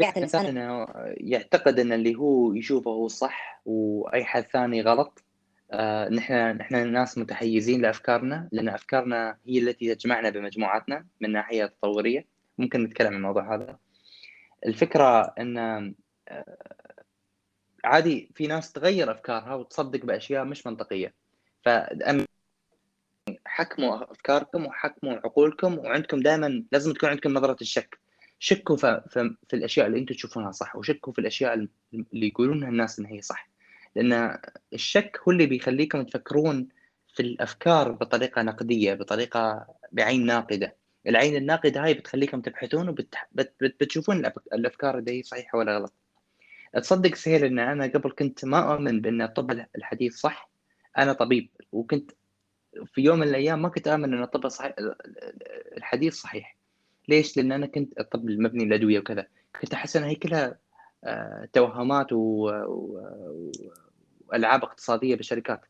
الإنسان 0.00 0.46
انه 0.46 0.86
يعتقد 1.06 1.78
أن 1.78 1.92
اللي 1.92 2.14
هو 2.14 2.54
يشوفه 2.54 2.90
هو 2.90 3.08
صح 3.08 3.60
وأي 3.66 4.24
حد 4.24 4.42
ثاني 4.42 4.82
غلط 4.82 5.24
آه 5.70 6.08
نحن 6.08 6.34
نحن 6.34 6.92
ناس 6.92 7.18
متحيزين 7.18 7.82
لأفكارنا 7.82 8.48
لأن 8.52 8.68
أفكارنا 8.68 9.38
هي 9.46 9.58
التي 9.58 9.94
تجمعنا 9.94 10.30
بمجموعاتنا 10.30 11.06
من 11.20 11.32
ناحية 11.32 11.66
تطورية. 11.66 12.26
ممكن 12.58 12.82
نتكلم 12.82 13.06
عن 13.08 13.14
الموضوع 13.14 13.54
هذا. 13.54 13.78
الفكرة 14.66 15.22
أن 15.22 15.58
آه 15.58 16.56
عادي 17.84 18.30
في 18.34 18.46
ناس 18.46 18.72
تغير 18.72 19.12
أفكارها 19.12 19.54
وتصدق 19.54 20.04
بأشياء 20.04 20.44
مش 20.44 20.66
منطقية. 20.66 21.14
ف 21.64 21.68
حكموا 23.46 24.12
أفكاركم 24.12 24.66
وحكموا 24.66 25.14
عقولكم 25.14 25.78
وعندكم 25.78 26.20
دائما 26.20 26.64
لازم 26.72 26.92
تكون 26.92 27.08
عندكم 27.08 27.32
نظرة 27.32 27.56
الشك. 27.60 27.98
شكوا 28.38 28.76
في, 28.76 29.36
الأشياء 29.54 29.86
اللي 29.86 29.98
أنتم 29.98 30.14
تشوفونها 30.14 30.50
صح 30.50 30.76
وشكوا 30.76 31.12
في 31.12 31.18
الأشياء 31.18 31.54
اللي 31.54 31.68
يقولونها 32.12 32.68
الناس 32.68 32.98
إن 32.98 33.06
هي 33.06 33.22
صح. 33.22 33.48
لأن 33.96 34.38
الشك 34.72 35.20
هو 35.28 35.32
اللي 35.32 35.46
بيخليكم 35.46 36.02
تفكرون 36.02 36.68
في 37.14 37.20
الأفكار 37.22 37.92
بطريقة 37.92 38.42
نقدية 38.42 38.94
بطريقة 38.94 39.66
بعين 39.92 40.26
ناقدة. 40.26 40.76
العين 41.06 41.36
الناقدة 41.36 41.84
هاي 41.84 41.94
بتخليكم 41.94 42.40
تبحثون 42.40 42.88
وبتشوفون 42.88 44.26
الأفكار 44.52 45.00
دي 45.00 45.22
صحيحة 45.22 45.58
ولا 45.58 45.78
غلط. 45.78 45.92
تصدق 46.74 47.14
سهيل 47.14 47.44
إن 47.44 47.58
أنا 47.58 47.86
قبل 47.86 48.10
كنت 48.10 48.44
ما 48.44 48.72
اؤمن 48.74 49.00
بأن 49.00 49.22
الطب 49.22 49.50
الحديث 49.76 50.16
صح. 50.16 50.50
أنا 50.98 51.12
طبيب 51.12 51.48
وكنت 51.72 52.10
في 52.86 53.00
يوم 53.00 53.18
من 53.18 53.28
الأيام 53.28 53.62
ما 53.62 53.68
كنت 53.68 53.88
آمن 53.88 54.14
أن 54.14 54.22
الطب 54.22 54.46
الصحيح 54.46 54.74
الحديث 55.76 56.14
صحيح. 56.14 56.55
ليش؟ 57.08 57.36
لأن 57.36 57.52
أنا 57.52 57.66
كنت 57.66 58.00
الطب 58.00 58.28
المبني 58.28 58.64
الأدوية 58.64 58.98
وكذا. 58.98 59.26
كنت 59.60 59.74
أحس 59.74 59.96
انها 59.96 60.08
هي 60.08 60.14
كلها 60.14 60.58
آه، 61.04 61.48
توهمات 61.52 62.12
وألعاب 62.12 63.44
اقتصادية 64.64 65.14
بالشركات 65.14 65.60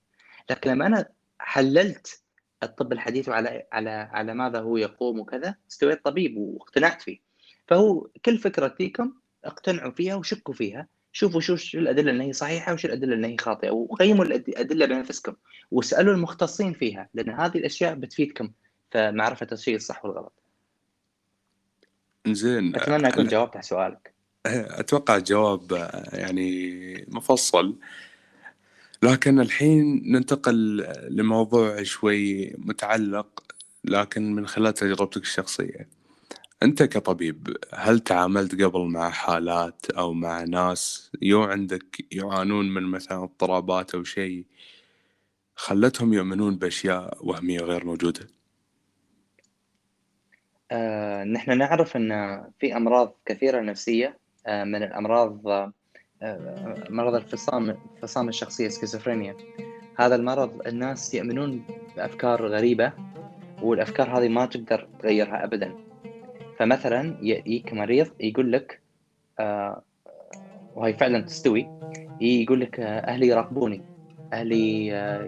لكن 0.50 0.70
لما 0.70 0.86
أنا 0.86 1.08
حللت 1.38 2.22
الطب 2.62 2.92
الحديث 2.92 3.28
وعلى 3.28 3.66
على 3.72 3.90
على 3.90 4.34
ماذا 4.34 4.60
هو 4.60 4.76
يقوم 4.76 5.20
وكذا 5.20 5.54
استويت 5.70 6.04
طبيب 6.04 6.36
واقتنعت 6.36 7.02
فيه. 7.02 7.18
فهو 7.68 8.08
كل 8.24 8.38
فكرة 8.38 8.68
فيكم 8.68 9.12
اقتنعوا 9.44 9.90
فيها 9.92 10.14
وشكوا 10.14 10.54
فيها. 10.54 10.88
شوفوا 11.12 11.40
شو 11.40 11.56
شو 11.56 11.78
الأدلة 11.78 12.10
اللي 12.10 12.24
هي 12.24 12.32
صحيحة 12.32 12.72
وشو 12.72 12.88
الأدلة 12.88 13.14
اللي 13.14 13.26
هي 13.26 13.36
خاطئة. 13.36 13.70
وقيموا 13.70 14.24
الأدلة 14.24 14.86
بنفسكم 14.86 15.34
واسألوا 15.70 16.14
المختصين 16.14 16.72
فيها 16.72 17.08
لأن 17.14 17.30
هذه 17.30 17.58
الأشياء 17.58 17.94
بتفيدكم 17.94 18.52
في 18.90 19.10
معرفة 19.12 19.46
الشيء 19.52 19.76
الصح 19.76 20.04
والغلط. 20.04 20.45
زين 22.34 22.76
أتمنى 22.76 23.08
اكون 23.08 23.26
جاوبت 23.26 23.56
على 23.56 23.62
سؤالك. 23.62 24.14
أتوقع 24.80 25.18
جواب 25.18 25.90
يعني 26.12 27.06
مفصل 27.08 27.78
لكن 29.02 29.40
الحين 29.40 30.02
ننتقل 30.12 30.86
لموضوع 31.10 31.82
شوي 31.82 32.52
متعلق 32.58 33.42
لكن 33.84 34.34
من 34.34 34.46
خلال 34.46 34.74
تجربتك 34.74 35.22
الشخصية 35.22 35.88
أنت 36.62 36.82
كطبيب 36.82 37.56
هل 37.74 38.00
تعاملت 38.00 38.62
قبل 38.62 38.80
مع 38.80 39.10
حالات 39.10 39.86
أو 39.90 40.12
مع 40.12 40.44
ناس 40.44 41.10
يو 41.22 41.42
عندك 41.42 42.06
يعانون 42.12 42.74
من 42.74 42.82
مثلا 42.82 43.22
اضطرابات 43.22 43.94
أو 43.94 44.04
شيء 44.04 44.44
خلتهم 45.56 46.12
يؤمنون 46.12 46.56
بأشياء 46.56 47.18
وهمية 47.20 47.60
غير 47.60 47.84
موجودة؟ 47.84 48.28
آه، 51.26 51.32
نحن 51.32 51.58
نعرف 51.58 51.96
أن 51.96 52.42
في 52.58 52.76
أمراض 52.76 53.16
كثيرة 53.26 53.60
نفسية 53.60 54.18
آه، 54.46 54.64
من 54.64 54.82
الأمراض 54.82 55.48
آه، 55.48 55.72
مرض 56.90 57.14
الفصام 57.14 57.76
انفصام 57.94 58.28
الشخصية 58.28 58.68
سكيزوفرينيا 58.68 59.36
هذا 59.98 60.14
المرض 60.14 60.66
الناس 60.66 61.14
يؤمنون 61.14 61.64
بأفكار 61.96 62.46
غريبة 62.46 62.92
والأفكار 63.62 64.18
هذه 64.18 64.28
ما 64.28 64.46
تقدر 64.46 64.88
تغيرها 64.98 65.44
أبدا. 65.44 65.74
فمثلا 66.58 67.16
يجيك 67.22 67.72
مريض 67.72 68.06
يقول 68.20 68.52
لك 68.52 68.80
آه 69.38 69.82
وهي 70.74 70.92
فعلا 70.92 71.20
تستوي 71.20 71.66
يقول 72.20 72.60
لك 72.60 72.80
آه 72.80 72.98
أهلي 72.98 73.28
يراقبوني 73.28 73.82
أهلي 74.32 74.94
آه 74.94 75.26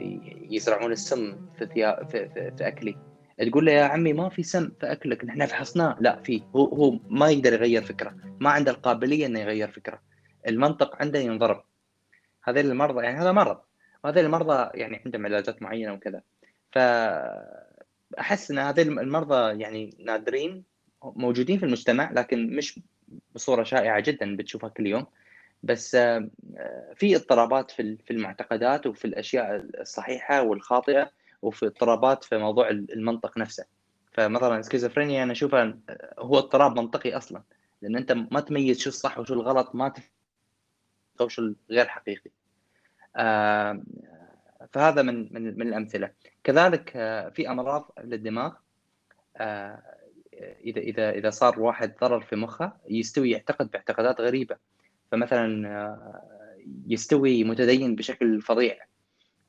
يزرعون 0.50 0.92
السم 0.92 1.36
في, 1.58 1.66
في, 1.66 2.28
في, 2.34 2.50
في 2.58 2.68
أكلي. 2.68 3.07
تقول 3.46 3.66
له 3.66 3.72
يا 3.72 3.84
عمي 3.84 4.12
ما 4.12 4.28
في 4.28 4.42
سم 4.42 4.70
في 4.80 4.92
أكلك 4.92 5.24
نحن 5.24 5.46
فحصناه. 5.46 5.96
لا 6.00 6.22
في 6.22 6.42
هو 6.56 6.64
هو 6.64 6.98
ما 7.08 7.30
يقدر 7.30 7.52
يغير 7.52 7.82
فكرة 7.82 8.14
ما 8.40 8.50
عنده 8.50 8.72
القابلية 8.72 9.26
إنه 9.26 9.40
يغير 9.40 9.68
فكرة. 9.68 10.02
المنطق 10.48 10.96
عنده 10.96 11.18
ينضرب. 11.18 11.62
هذول 12.44 12.66
المرضى 12.66 13.04
يعني 13.04 13.18
هذا 13.18 13.32
مرض. 13.32 13.60
وهذول 14.04 14.24
المرضى 14.24 14.78
يعني 14.78 15.02
عندهم 15.04 15.26
علاجات 15.26 15.62
معينة 15.62 15.92
وكذا. 15.92 16.22
فاحس 16.72 18.50
إن 18.50 18.58
هذول 18.58 18.98
المرضى 18.98 19.62
يعني 19.62 19.96
نادرين 20.04 20.64
موجودين 21.02 21.58
في 21.58 21.64
المجتمع 21.64 22.10
لكن 22.12 22.56
مش 22.56 22.80
بصورة 23.34 23.62
شائعة 23.62 24.00
جدا 24.00 24.36
بتشوفها 24.36 24.68
كل 24.68 24.86
يوم. 24.86 25.06
بس 25.62 25.96
في 26.96 27.16
اضطرابات 27.16 27.70
في 27.70 28.10
المعتقدات 28.10 28.86
وفي 28.86 29.04
الأشياء 29.04 29.66
الصحيحة 29.80 30.42
والخاطئة. 30.42 31.10
وفي 31.42 31.66
اضطرابات 31.66 32.24
في 32.24 32.38
موضوع 32.38 32.70
المنطق 32.70 33.38
نفسه. 33.38 33.64
فمثلا 34.12 34.62
سكيزوفرينيا 34.62 35.22
أنا 35.22 35.32
أشوفها 35.32 35.78
هو 36.18 36.38
اضطراب 36.38 36.78
منطقي 36.78 37.16
أصلا 37.16 37.42
لأن 37.82 37.96
أنت 37.96 38.12
ما 38.12 38.40
تميز 38.40 38.78
شو 38.78 38.90
الصح 38.90 39.18
وشو 39.18 39.34
الغلط 39.34 39.74
ما 39.74 39.92
ال 41.14 41.20
social 41.20 41.56
غير 41.70 41.88
حقيقي. 41.88 42.30
آه، 43.16 43.82
فهذا 44.72 45.02
من 45.02 45.32
من 45.32 45.58
من 45.58 45.68
الأمثلة. 45.68 46.10
كذلك 46.44 46.92
آه، 46.96 47.28
في 47.28 47.50
أمراض 47.50 47.92
للدماغ 48.04 48.52
آه، 49.36 49.82
اذا 50.64 50.80
اذا 50.80 51.10
إذا 51.10 51.30
صار 51.30 51.60
واحد 51.60 51.94
ضرر 52.00 52.20
في 52.20 52.36
مخه 52.36 52.72
يستوي 52.90 53.30
يعتقد 53.30 53.70
باعتقادات 53.70 54.20
غريبة. 54.20 54.56
فمثلا 55.12 56.28
يستوي 56.86 57.44
متدين 57.44 57.96
بشكل 57.96 58.42
فظيع 58.42 58.76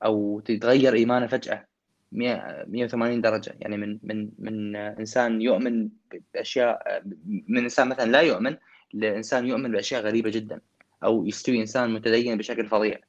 أو 0.05 0.39
تتغير 0.39 0.93
إيمانه 0.93 1.27
فجأة. 1.27 1.68
180 2.11 3.21
درجة. 3.21 3.55
يعني 3.59 3.77
من 3.77 3.99
من 4.03 4.29
من 4.39 4.75
إنسان 4.75 5.41
يؤمن 5.41 5.89
بأشياء 6.33 7.03
من 7.25 7.57
إنسان 7.63 7.89
مثلا 7.89 8.11
لا 8.11 8.21
يؤمن 8.21 8.57
لإنسان 8.93 9.47
يؤمن 9.47 9.71
بأشياء 9.71 10.01
غريبة 10.01 10.29
جدا 10.29 10.61
أو 11.03 11.25
يستوي 11.25 11.61
إنسان 11.61 11.93
متدين 11.93 12.37
بشكل 12.37 12.67
فظيع. 12.67 12.99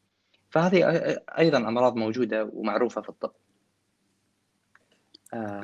فهذه 0.50 0.84
أيضا 1.38 1.58
أمراض 1.58 1.96
موجودة 1.96 2.50
ومعروفة 2.52 3.00
في 3.00 3.08
الطب. 3.08 3.32
آه 5.34 5.62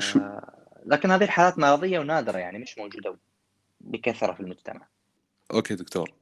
لكن 0.87 1.11
هذه 1.11 1.25
الحالات 1.25 1.59
مرضية 1.59 1.99
ونادرة 1.99 2.38
يعني 2.38 2.59
مش 2.59 2.79
موجودة 2.79 3.16
بكثرة 3.81 4.33
في 4.33 4.40
المجتمع. 4.40 4.87
أوكي 5.55 5.75
دكتور. 5.75 6.12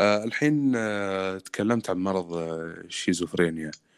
آه 0.00 0.24
الحين 0.24 0.72
آه 0.76 1.38
تكلمت 1.38 1.90
عن 1.90 1.96
مرض 1.98 2.34
الشيزوفرينيا 2.34 3.66
آه، 3.66 3.95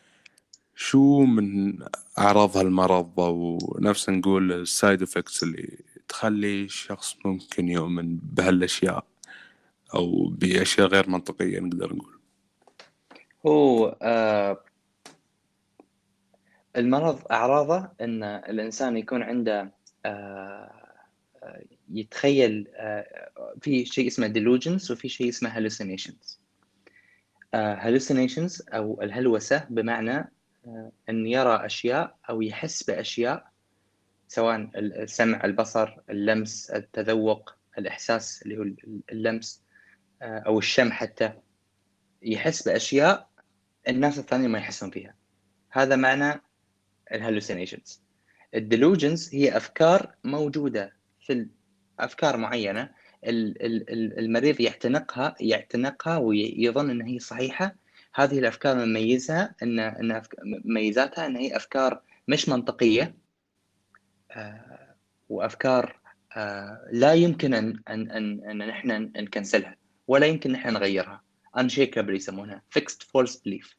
شو 0.80 1.24
من 1.24 1.78
أعراض 2.18 2.56
هالمرض؟ 2.56 3.20
أو 3.20 3.58
نفس 3.80 4.08
نقول 4.08 4.52
ال 4.52 4.62
side 4.62 5.02
effects 5.02 5.42
اللي 5.42 5.78
تخلي 6.08 6.64
الشخص 6.64 7.16
ممكن 7.24 7.68
يؤمن 7.68 8.16
بهالأشياء 8.16 9.04
أو 9.94 10.28
بأشياء 10.28 10.86
غير 10.86 11.10
منطقية 11.10 11.60
نقدر 11.60 11.94
نقول. 11.94 12.18
هو 13.46 13.96
آه 14.02 14.64
المرض 16.76 17.20
أعراضه 17.30 17.88
إن 18.00 18.22
الإنسان 18.22 18.96
يكون 18.96 19.22
عنده 19.22 19.72
آه 20.06 20.70
يتخيل 21.90 22.68
آه 22.74 23.30
في 23.60 23.84
شيء 23.84 24.06
اسمه 24.06 24.28
delusions 24.28 24.90
وفي 24.90 25.08
شيء 25.08 25.28
اسمه 25.28 25.54
hallucinations. 25.54 26.38
آه 27.54 27.76
hallucinations 27.76 28.74
أو 28.74 29.02
الهلوسة 29.02 29.66
بمعنى 29.70 30.37
آه 30.68 30.92
أن 31.08 31.26
يرى 31.26 31.66
أشياء 31.66 32.16
أو 32.30 32.42
يحس 32.42 32.82
بأشياء 32.82 33.52
سواء 34.28 34.70
السمع 34.76 35.44
البصر 35.44 35.96
اللمس 36.10 36.70
التذوق 36.70 37.54
الإحساس 37.78 38.42
اللي 38.42 38.58
هو 38.58 38.62
اللمس 39.12 39.62
آه، 40.22 40.38
أو 40.38 40.58
الشم 40.58 40.92
حتى 40.92 41.32
يحس 42.22 42.68
بأشياء 42.68 43.28
الناس 43.88 44.18
الثانيين 44.18 44.50
ما 44.50 44.58
يحسون 44.58 44.90
فيها. 44.90 45.14
هذا 45.70 45.96
معنى 45.96 46.42
ال 47.12 47.18
hallucinations 47.18 48.02
ال 48.54 48.62
delusions 48.62 49.34
هي 49.34 49.56
أفكار 49.56 50.14
موجودة 50.24 50.92
في 51.20 51.48
أفكار 52.00 52.36
معينة 52.36 52.90
المريض 53.24 54.60
يعتنقها 54.60 55.34
يعتنقها 55.40 56.16
ويظن 56.16 56.90
إن 56.90 57.02
هي 57.02 57.18
صحيحة 57.18 57.74
هذه 58.18 58.38
الأفكار 58.38 58.86
مميزها 58.86 59.54
إن 59.62 59.78
إن 59.78 60.22
مميزاتها 60.64 61.26
إن 61.26 61.36
هي 61.36 61.56
أفكار 61.56 62.02
مش 62.28 62.48
منطقية 62.48 63.14
آه، 64.30 64.96
وأفكار 65.28 66.00
آه، 66.36 66.88
لا 66.92 67.14
يمكن 67.14 67.54
أن 67.54 67.82
أن 67.88 68.10
أن, 68.10 68.50
أن 68.50 68.68
نحن 68.68 68.90
نكنسلها 69.16 69.76
ولا 70.08 70.26
يمكن 70.26 70.52
نحن 70.52 70.72
نغيرها. 70.72 71.22
Unshakable 71.58 72.10
يسمونها 72.10 72.62
fixed 72.78 73.02
false 73.02 73.34
belief. 73.34 73.76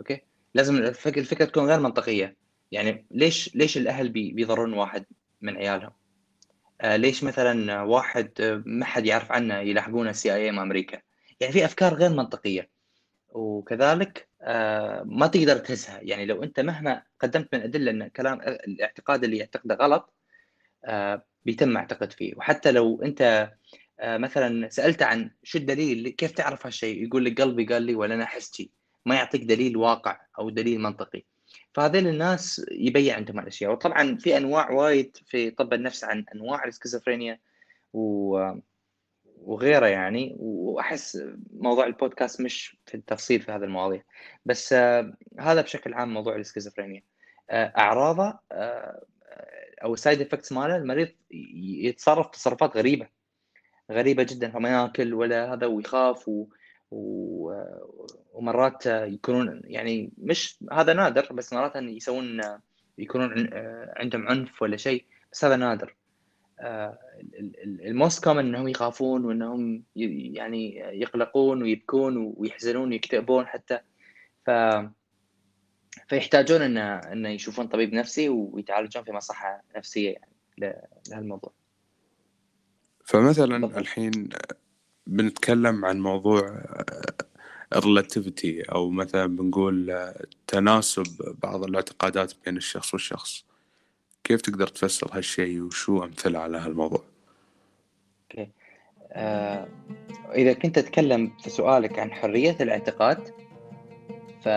okay؟ 0.00 0.20
لازم 0.54 0.76
الفكرة, 0.76 1.44
تكون 1.44 1.64
غير 1.64 1.80
منطقية. 1.80 2.36
يعني 2.72 3.06
ليش 3.10 3.56
ليش 3.56 3.76
الأهل 3.76 4.08
بيضرون 4.08 4.72
واحد 4.72 5.04
من 5.40 5.56
عيالهم؟ 5.56 5.92
آه 6.80 6.96
ليش 6.96 7.24
مثلا 7.24 7.82
واحد 7.82 8.62
ما 8.66 8.84
حد 8.84 9.06
يعرف 9.06 9.32
عنه 9.32 9.58
يلاحقونه 9.58 10.10
ال 10.10 10.34
CIA 10.34 10.50
مال 10.50 10.58
أمريكا؟ 10.58 11.00
يعني 11.40 11.52
في 11.52 11.64
أفكار 11.64 11.94
غير 11.94 12.10
منطقية. 12.10 12.79
وكذلك 13.32 14.28
آه 14.42 15.02
ما 15.06 15.26
تقدر 15.26 15.58
تهزها. 15.58 16.00
يعني 16.02 16.26
لو 16.26 16.42
أنت 16.42 16.60
مهما 16.60 17.02
قدمت 17.20 17.54
من 17.54 17.60
أدلة 17.60 17.90
أن 17.90 18.08
كلام 18.08 18.40
الاعتقاد 18.40 19.24
اللي 19.24 19.36
يعتقده 19.38 19.74
غلط 19.74 20.14
آه 20.84 21.24
بيتم 21.44 21.76
يعتقد 21.76 22.12
فيه. 22.12 22.34
وحتى 22.36 22.72
لو 22.72 23.02
أنت 23.02 23.50
آه، 24.00 24.16
مثلا 24.16 24.68
سالته 24.68 25.06
عن 25.06 25.30
شو 25.42 25.58
الدليل 25.58 26.08
كيف 26.08 26.32
تعرف 26.32 26.66
هالشيء؟ 26.66 27.06
يقول 27.06 27.24
لك 27.24 27.40
قلبي 27.40 27.64
قال 27.64 27.82
لي 27.82 27.94
ولا 27.94 28.14
أنا 28.14 28.26
حاستي 28.26 28.70
ما 29.06 29.14
يعطيك 29.14 29.44
دليل 29.44 29.76
واقع 29.76 30.20
أو 30.38 30.50
دليل 30.50 30.80
منطقي. 30.80 31.24
فهذيل 31.74 32.06
الناس 32.06 32.66
يبين 32.70 33.16
عندهم 33.16 33.38
الاشياء 33.38 33.72
وطبعا 33.72 34.16
في 34.16 34.36
أنواع 34.36 34.70
وايد 34.70 35.16
في 35.26 35.50
طب 35.50 35.72
النفس 35.72 36.04
عن 36.04 36.24
أنواع 36.34 36.64
السكيزوفرينيا 36.64 37.40
و 37.92 38.38
وغيره 39.44 39.86
يعني 39.86 40.36
وأحس 40.38 41.22
موضوع 41.52 41.86
البودكاست 41.86 42.40
مش 42.40 42.76
في 42.86 42.94
التفصيل 42.94 43.40
في 43.40 43.52
هذه 43.52 43.64
المواضيع. 43.64 44.02
بس 44.44 44.72
آه 44.72 45.12
هذا 45.38 45.60
بشكل 45.60 45.94
عام 45.94 46.14
موضوع 46.14 46.36
السكيزوفرينيا. 46.36 47.02
آه 47.50 47.72
أعراضه 47.78 48.38
آه 48.52 49.04
أو 49.82 49.94
ال 49.94 49.99
side 49.99 50.20
effects 50.20 50.52
ماله 50.52 50.76
المريض 50.76 51.08
يتصرف 51.84 52.26
تصرفات 52.26 52.76
غريبة. 52.76 53.08
غريبة 53.90 54.22
جدا 54.22 54.50
فما 54.50 54.68
ياكل 54.68 55.14
ولا 55.14 55.52
هذا 55.52 55.66
ويخاف 55.66 56.28
و... 56.28 56.46
و... 56.90 57.52
ومرات 58.32 58.86
يكونون 58.86 59.62
يعني 59.64 60.12
مش 60.18 60.58
هذا 60.72 60.92
نادر 60.92 61.32
بس 61.32 61.52
مرات 61.52 61.76
يسوون 61.76 62.40
يكونون 62.98 63.50
عندهم 63.96 64.28
عنف 64.28 64.62
ولا 64.62 64.76
شيء 64.76 65.04
بس 65.32 65.44
هذا 65.44 65.56
نادر. 65.56 65.96
ال 67.84 67.92
most 67.92 68.24
common 68.24 68.46
إنهم 68.46 68.68
يخافون 68.68 69.24
وإنهم 69.24 69.84
يعني 69.96 70.76
يقلقون 70.76 71.62
ويبكون 71.62 72.34
ويحزنون 72.36 72.88
ويكتئبون 72.88 73.46
حتى. 73.46 73.78
ف 74.46 74.50
فيحتاجون 76.08 76.62
ان 76.62 76.78
إن 76.78 77.26
يشوفون 77.26 77.66
طبيب 77.66 77.94
نفسي 77.94 78.28
ويتعالجون 78.28 79.04
في 79.04 79.12
مصحة 79.12 79.62
نفسية 79.76 80.10
يعني 80.58 80.80
لهالموضوع. 81.08 81.52
فمثلا 83.04 83.78
الحين 83.78 84.28
بنتكلم 85.06 85.84
عن 85.84 86.00
موضوع 86.00 86.62
ال 87.76 87.84
relativity 87.84 88.62
أو 88.62 88.90
مثلا 88.90 89.26
بنقول 89.26 89.96
تناسب 90.46 91.36
بعض 91.42 91.64
الاعتقادات 91.64 92.32
بين 92.44 92.56
الشخص 92.56 92.94
والشخص. 92.94 93.49
كيف 94.24 94.40
تقدر 94.40 94.66
تفسر 94.66 95.10
هالشيء 95.12 95.62
وشو 95.62 96.04
أمثلة 96.04 96.38
على 96.38 96.58
هالموضوع؟ 96.58 97.02
okay. 98.22 98.50
آه، 99.12 99.68
إذا 100.34 100.52
كنت 100.52 100.78
تتكلم 100.78 101.32
في 101.42 101.50
سؤالك 101.50 101.98
عن 101.98 102.12
حرية 102.12 102.56
الاعتقاد 102.60 103.28
ف 104.42 104.48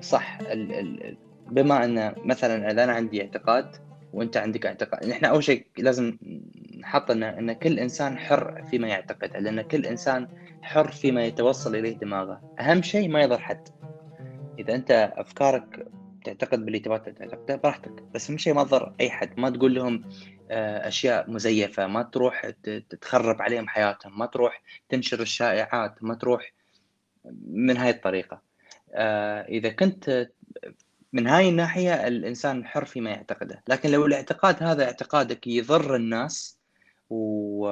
صح 0.00 0.38
ال... 0.40 0.72
ال... 0.72 1.16
بما 1.50 1.84
أن 1.84 2.14
مثلا 2.24 2.70
إذا 2.70 2.84
أنا 2.84 2.92
عندي 2.92 3.22
اعتقاد 3.22 3.76
وأنت 4.12 4.36
عندك 4.36 4.66
اعتقاد 4.66 5.06
نحن 5.08 5.24
أول 5.24 5.44
شيء 5.44 5.66
لازم 5.78 6.16
نحط 6.78 7.10
إن 7.10 7.22
إن 7.22 7.52
كل 7.52 7.78
إنسان 7.78 8.18
حر 8.18 8.62
فيما 8.70 8.88
يعتقد 8.88 9.36
لأن 9.36 9.62
كل 9.62 9.86
إنسان 9.86 10.28
حر 10.62 10.90
فيما 10.90 11.24
يتوصل 11.24 11.76
إليه 11.76 11.96
دماغه. 11.96 12.40
أهم 12.60 12.82
شيء 12.82 13.08
ما 13.08 13.22
يضر 13.22 13.38
حد. 13.38 13.68
إذا 14.58 14.74
أنت 14.74 15.12
أفكارك 15.16 15.86
تعتقد 16.26 16.64
باللي 16.64 16.78
تبغى 16.78 16.98
تعتقده 16.98 17.56
براحتك. 17.56 18.02
بس 18.14 18.32
شيء 18.32 18.54
ما 18.54 18.64
تضر 18.64 18.94
أي 19.00 19.10
حد. 19.10 19.40
ما 19.40 19.50
تقول 19.50 19.74
لهم 19.74 20.04
آه، 20.50 20.88
أشياء 20.88 21.30
مزيفة. 21.30 21.86
ما 21.86 22.02
تروح 22.02 22.50
تخرب 23.00 23.42
عليهم 23.42 23.68
حياتهم. 23.68 24.18
ما 24.18 24.26
تروح 24.26 24.62
تنشر 24.88 25.20
الشائعات. 25.20 26.04
ما 26.04 26.14
تروح 26.14 26.52
من 27.46 27.76
هاي 27.76 27.90
الطريقة. 27.90 28.42
آه، 28.94 29.40
إذا 29.40 29.68
كنت 29.68 30.28
من 31.12 31.26
هاي 31.26 31.48
الناحية 31.48 32.06
الإنسان 32.06 32.66
حر 32.66 32.84
فيما 32.84 33.10
يعتقده. 33.10 33.62
لكن 33.68 33.90
لو 33.90 34.06
الاعتقاد 34.06 34.62
هذا 34.62 34.84
اعتقادك 34.84 35.46
يضر 35.46 35.96
الناس 35.96 36.58
و... 37.10 37.66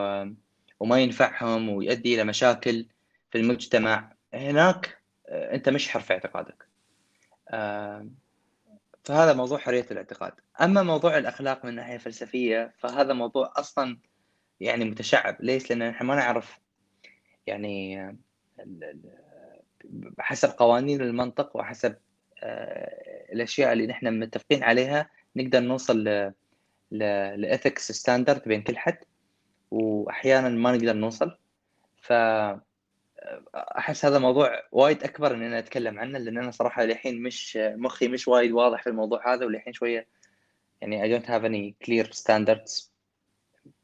وما 0.80 0.98
ينفعهم 0.98 1.68
ويؤدي 1.68 2.14
إلى 2.14 2.24
مشاكل 2.24 2.86
في 3.30 3.38
المجتمع 3.38 4.12
هناك 4.34 4.98
آه، 5.28 5.54
أنت 5.54 5.68
مش 5.68 5.88
حر 5.88 6.00
في 6.00 6.12
اعتقادك. 6.12 6.64
فهذا 9.04 9.32
موضوع 9.32 9.58
حرية 9.58 9.86
الاعتقاد. 9.90 10.32
أما 10.60 10.82
موضوع 10.82 11.18
الأخلاق 11.18 11.64
من 11.64 11.74
ناحية 11.74 11.98
فلسفية 11.98 12.74
فهذا 12.78 13.12
موضوع 13.12 13.52
أصلا 13.56 13.98
يعني 14.60 14.84
متشعب. 14.84 15.36
ليش؟ 15.40 15.70
لأن 15.70 15.88
نحن 15.88 16.06
ما 16.06 16.14
نعرف 16.14 16.58
يعني 17.46 18.06
حسب 20.18 20.48
قوانين 20.48 21.00
المنطق 21.00 21.56
وحسب 21.56 21.96
آه، 22.42 23.32
الأشياء 23.32 23.72
اللي 23.72 23.86
نحن 23.86 24.20
متفقين 24.20 24.62
عليها 24.62 25.10
نقدر 25.36 25.60
نوصل 25.60 26.04
لإثكس 26.90 27.92
ستاندرد 27.92 28.42
بين 28.46 28.62
كل 28.62 28.76
حد 28.76 28.98
واحيانا 29.70 30.48
ما 30.48 30.72
نقدر 30.72 30.92
نوصل. 30.92 31.38
ف 31.96 32.12
أحس 33.54 34.04
هذا 34.04 34.18
موضوع 34.18 34.62
وايد 34.72 35.02
أكبر 35.02 35.34
إن 35.34 35.42
أنا 35.42 35.58
أتكلم 35.58 35.98
عنه 35.98 36.18
لأن 36.18 36.38
أنا 36.38 36.50
صراحة 36.50 36.84
للحين 36.84 37.22
مش 37.22 37.58
مخي 37.60 38.08
مش 38.08 38.28
وايد 38.28 38.52
واضح 38.52 38.82
في 38.82 38.90
الموضوع 38.90 39.34
هذا 39.34 39.46
وللحين 39.46 39.72
شوية 39.72 40.06
يعني 40.80 41.02
I 41.02 41.20
don't 41.20 41.26
have 41.26 41.44
any 41.44 41.86
clear 41.86 42.06
standards 42.12 42.90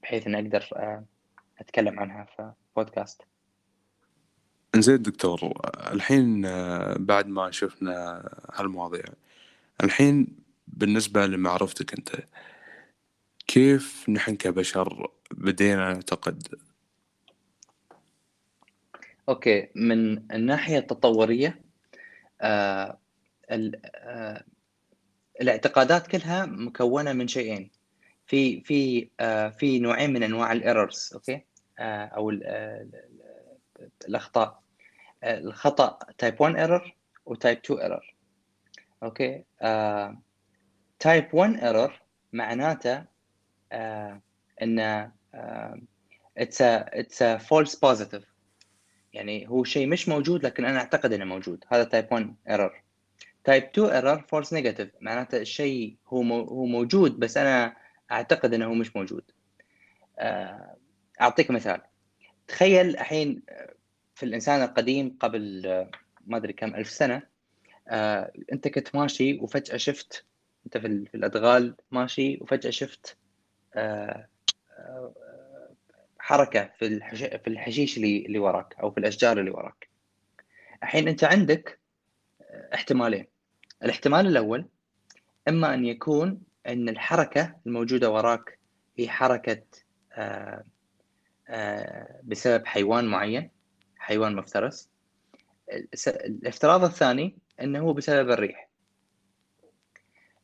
بحيث 0.02 0.26
إني 0.26 0.38
أقدر 0.38 0.68
آه، 0.72 1.04
أتكلم 1.58 2.00
عنها 2.00 2.26
في 2.36 2.52
بودكاست 2.76 3.22
زين 4.76 5.02
دكتور 5.02 5.52
الحين 5.92 6.44
آه، 6.46 6.96
بعد 6.98 7.28
ما 7.28 7.50
شفنا 7.50 8.22
هالمواضيع 8.54 9.04
الحين 9.84 10.26
بالنسبة 10.68 11.26
لمعرفتك 11.26 11.92
أنت 11.94 12.10
كيف 13.46 14.08
نحن 14.08 14.36
كبشر 14.36 15.10
بدينا 15.30 15.92
نعتقد 15.92 16.48
أوكي 19.30 19.68
من 19.74 20.32
الناحية 20.32 20.78
التطورية 20.78 21.62
آه 22.40 22.98
آه 23.50 24.44
الاعتقادات 25.40 26.06
كلها 26.06 26.46
مكونة 26.46 27.12
من 27.12 27.28
شيئين. 27.28 27.70
في 28.26 28.60
في 28.60 29.10
آه 29.20 29.48
في 29.48 29.78
نوعين 29.78 30.12
من 30.12 30.22
أنواع 30.22 30.52
ال 30.52 30.61
errors 30.61 31.10
okay؟ 31.14 31.44
آه 31.78 32.04
أو 32.04 32.30
آه 32.30 32.86
الأخطاء. 34.08 34.62
آه 35.22 35.38
الخطأ 35.38 35.98
type 36.18 36.40
1 36.40 36.56
error 36.56 36.94
و 37.26 37.33
type 37.33 37.58
2 37.64 37.80
error 37.80 38.14
okay؟ 39.02 39.44
type 40.98 41.34
1 41.34 41.56
error 41.64 42.00
معناته 42.32 43.04
آه 43.72 44.22
إن 44.62 45.10
it's 46.38 46.62
it's 46.62 47.22
false 47.22 47.74
positive 47.76 48.29
يعني 49.12 49.48
هو 49.48 49.64
شيء 49.64 49.86
مش 49.86 50.08
موجود 50.08 50.44
لكن 50.44 50.64
أنا 50.64 50.78
أعتقد 50.78 51.12
إنه 51.12 51.24
موجود. 51.24 51.64
هذا 51.68 51.84
type 51.84 52.06
1 52.12 52.34
error 52.48 52.82
type 53.44 53.62
2 53.62 53.88
error 53.90 54.22
false 54.28 54.52
negative 54.52 54.90
معناته 55.00 55.38
الشيء 55.38 55.96
هو 56.06 56.22
هو 56.22 56.66
موجود 56.66 57.18
بس 57.18 57.36
أنا 57.36 57.76
أعتقد 58.12 58.54
إنه 58.54 58.66
هو 58.66 58.74
مش 58.74 58.96
موجود. 58.96 59.30
آه، 60.18 60.76
أعطيك 61.20 61.50
مثال. 61.50 61.80
تخيل 62.48 62.90
الحين 62.90 63.42
في 64.14 64.22
الإنسان 64.22 64.62
القديم 64.62 65.16
قبل 65.20 65.62
ما 66.26 66.36
أدري 66.36 66.52
كم 66.52 66.74
ألف 66.74 66.90
سنة 66.90 67.22
آه، 67.88 68.32
أنت 68.52 68.68
كنت 68.68 68.94
ماشي 68.94 69.38
وفجأة 69.38 69.76
شفت 69.76 70.24
أنت 70.66 70.78
في 70.78 71.14
الأدغال 71.14 71.74
ماشي 71.90 72.38
وفجأة 72.40 72.70
شفت 72.70 73.16
آه، 73.74 74.26
حركة 76.30 76.70
في 76.78 76.86
الحش... 76.86 77.22
في 77.22 77.46
الحشيش 77.46 77.96
اللي 77.96 78.26
اللي 78.26 78.38
وراك 78.38 78.76
أو 78.82 78.90
في 78.90 78.98
الأشجار 78.98 79.40
اللي 79.40 79.50
وراك. 79.50 79.88
الحين 80.82 81.08
أنت 81.08 81.24
عندك 81.24 81.80
احتمالين. 82.74 83.26
الاحتمال 83.82 84.26
الأول 84.26 84.68
إما 85.48 85.74
أن 85.74 85.84
يكون 85.84 86.42
أن 86.66 86.88
الحركة 86.88 87.56
الموجودة 87.66 88.10
وراك 88.10 88.58
هي 88.98 89.08
حركة 89.08 89.62
آه، 90.12 90.64
آه، 91.48 92.20
بسبب 92.24 92.66
حيوان 92.66 93.04
معين 93.04 93.50
حيوان 93.96 94.36
مفترس. 94.36 94.90
الافتراض 96.06 96.84
الثاني 96.84 97.38
إنه 97.60 97.80
هو 97.80 97.92
بسبب 97.92 98.30
الريح. 98.30 98.68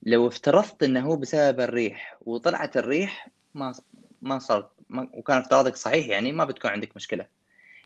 لو 0.02 0.28
افترضت 0.28 0.82
إنه 0.82 1.00
هو 1.00 1.16
بسبب 1.16 1.60
الريح 1.60 2.18
وطلعت 2.20 2.76
الريح 2.76 3.28
ما 3.54 3.74
ما 4.22 4.38
صارت 4.38 4.75
وكان 4.90 5.38
افتراضك 5.38 5.76
صحيح 5.76 6.06
يعني 6.06 6.32
ما 6.32 6.44
بتكون 6.44 6.70
عندك 6.70 6.96
مشكلة. 6.96 7.26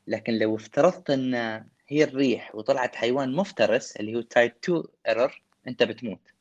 لكن 0.06 0.32
لو 0.38 0.56
افترضت 0.56 1.10
إن 1.10 1.34
هي 1.88 2.04
الريح 2.04 2.54
وطلعت 2.54 2.96
حيوان 2.96 3.32
مفترس 3.32 3.96
اللي 3.96 4.16
هو 4.16 4.20
type 4.20 4.52
2 4.64 4.82
error 5.08 5.42
أنت 5.68 5.82
بتموت. 5.82 6.32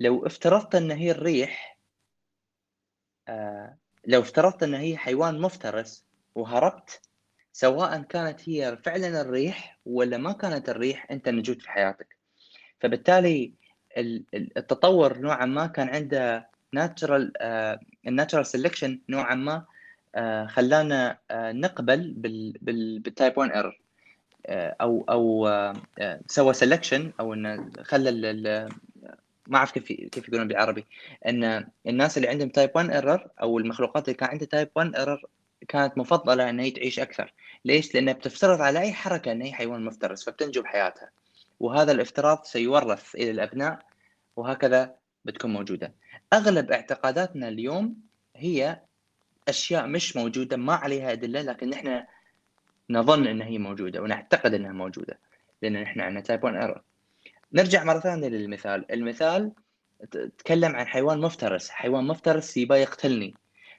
لو 0.00 0.26
افترضت 0.26 0.74
إن 0.74 0.90
هي 0.90 1.10
الريح 1.10 1.78
آه 3.28 3.76
لو 4.06 4.20
افترضت 4.20 4.62
إن 4.62 4.74
هي 4.74 4.96
حيوان 4.96 5.40
مفترس 5.40 6.04
وهربت 6.34 7.00
سواء 7.52 8.02
كانت 8.02 8.48
هي 8.48 8.78
فعلا 8.84 9.20
الريح 9.20 9.78
ولا 9.86 10.16
ما 10.16 10.32
كانت 10.32 10.68
الريح 10.68 11.06
أنت 11.10 11.28
نجوت 11.28 11.62
في 11.62 11.70
حياتك. 11.70 12.16
فبالتالي 12.80 13.54
التطور 14.34 15.18
نوعا 15.18 15.46
ما 15.46 15.66
كان 15.66 15.88
عنده 15.88 16.50
natural 16.72 17.32
ال 18.06 18.11
natural 18.11 18.46
selection 18.46 18.90
نوعا 19.08 19.34
ما 19.34 19.64
uh, 20.16 20.50
خلانا 20.50 21.18
uh, 21.32 21.34
نقبل 21.34 22.14
بال 23.02 23.14
type 23.14 23.38
1 23.38 23.50
error 23.50 23.78
أو 24.50 25.04
أو 25.08 25.48
uh, 25.72 26.06
سوى 26.26 26.54
selection 26.54 27.02
أو 27.20 27.34
إنه 27.34 27.70
خلى 27.82 28.68
ما 29.48 29.58
أعرف 29.58 29.72
كيف 29.72 29.86
كيف 29.92 30.28
يقولون 30.28 30.48
بالعربي. 30.48 30.86
إن 31.26 31.68
الناس 31.86 32.16
اللي 32.16 32.28
عندهم 32.28 32.48
type 32.48 32.70
1 32.74 32.90
error 32.90 33.26
أو 33.42 33.58
المخلوقات 33.58 34.04
اللي 34.04 34.16
كان 34.16 34.28
عندها 34.28 34.46
type 34.46 34.68
1 34.74 34.96
error 34.96 35.22
كانت 35.68 35.98
مفضلة 35.98 36.50
ان 36.50 36.60
هي 36.60 36.70
تعيش 36.70 37.00
أكثر. 37.00 37.32
ليش؟ 37.64 37.94
لأنها 37.94 38.12
بتفترض 38.12 38.60
على 38.60 38.80
أي 38.80 38.92
حركة 38.92 39.32
إن 39.32 39.42
هي 39.42 39.52
حيوان 39.52 39.84
مفترس 39.84 40.24
فبتنجو 40.24 40.62
بحياتها 40.62 41.10
وهذا 41.60 41.92
الافتراض 41.92 42.44
سيورث 42.44 43.14
إلى 43.14 43.30
الأبناء 43.30 43.78
وهكذا 44.36 44.94
بتكون 45.24 45.52
موجودة. 45.52 45.92
أغلب 46.32 46.72
اعتقاداتنا 46.72 47.48
اليوم 47.48 47.96
هي 48.36 48.80
أشياء 49.48 49.86
مش 49.86 50.16
موجودة 50.16 50.56
ما 50.56 50.74
عليها 50.74 51.12
أدلة 51.12 51.42
لكن 51.42 51.70
نحن 51.70 52.04
نظن 52.90 53.26
انها 53.26 53.46
هي 53.46 53.58
موجودة 53.58 54.02
ونعتقد 54.02 54.54
إنها 54.54 54.72
موجودة 54.72 55.18
لأن 55.62 55.82
نحن 55.82 56.00
عندنا 56.00 56.20
type 56.20 56.44
1 56.44 56.56
error 56.56 56.82
نرجع 57.52 57.84
مرة 57.84 58.00
ثانية 58.00 58.28
للمثال. 58.28 58.92
المثال 58.92 59.52
تكلم 60.38 60.76
عن 60.76 60.86
حيوان 60.86 61.20
مفترس. 61.20 61.70
حيوان 61.70 62.04
مفترس 62.04 62.56
يبغى 62.56 62.80
يقتلني. 62.80 63.34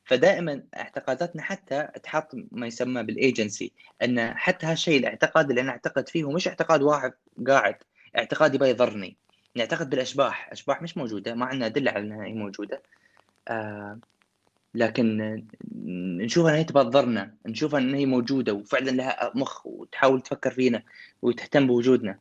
فدائما 0.05 0.63
اعتقاداتنا 0.77 1.41
حتى 1.41 1.87
تحط 2.03 2.31
ما 2.51 2.67
يسمى 2.67 3.03
بالايجنسي 3.03 3.71
إن 4.03 4.37
حتى 4.37 4.65
هالشيء 4.65 4.99
الاعتقاد 4.99 5.49
اللي 5.49 5.61
أنا 5.61 5.71
أعتقد 5.71 6.09
فيه 6.09 6.23
هو 6.23 6.31
مش 6.31 6.47
اعتقاد 6.47 6.81
واحد 6.81 7.13
قاعد 7.47 7.75
اعتقاد 8.17 8.55
يبغى 8.55 8.69
يضرني. 8.69 9.17
نعتقد 9.55 9.89
بالأشباح. 9.89 10.49
أشباح 10.51 10.81
مش 10.81 10.97
موجودة 10.97 11.35
ما 11.35 11.45
عندنا 11.45 11.65
أدلة 11.65 11.91
على 11.91 12.03
إنها 12.03 12.25
هي 12.25 12.33
موجودة. 12.33 12.81
آه 13.47 13.99
لكن 14.75 15.43
نشوفها 16.21 16.51
إنها 16.51 16.63
تبغى 16.63 16.83
تضرنا 16.83 17.35
نشوفها 17.45 17.79
ان 17.79 17.93
هي 17.93 18.05
موجودة 18.05 18.53
وفعلا 18.53 18.91
لها 18.91 19.31
مخ 19.35 19.65
وتحاول 19.67 20.21
تفكر 20.21 20.51
فينا 20.51 20.83
وتهتم 21.21 21.67
بوجودنا. 21.67 22.19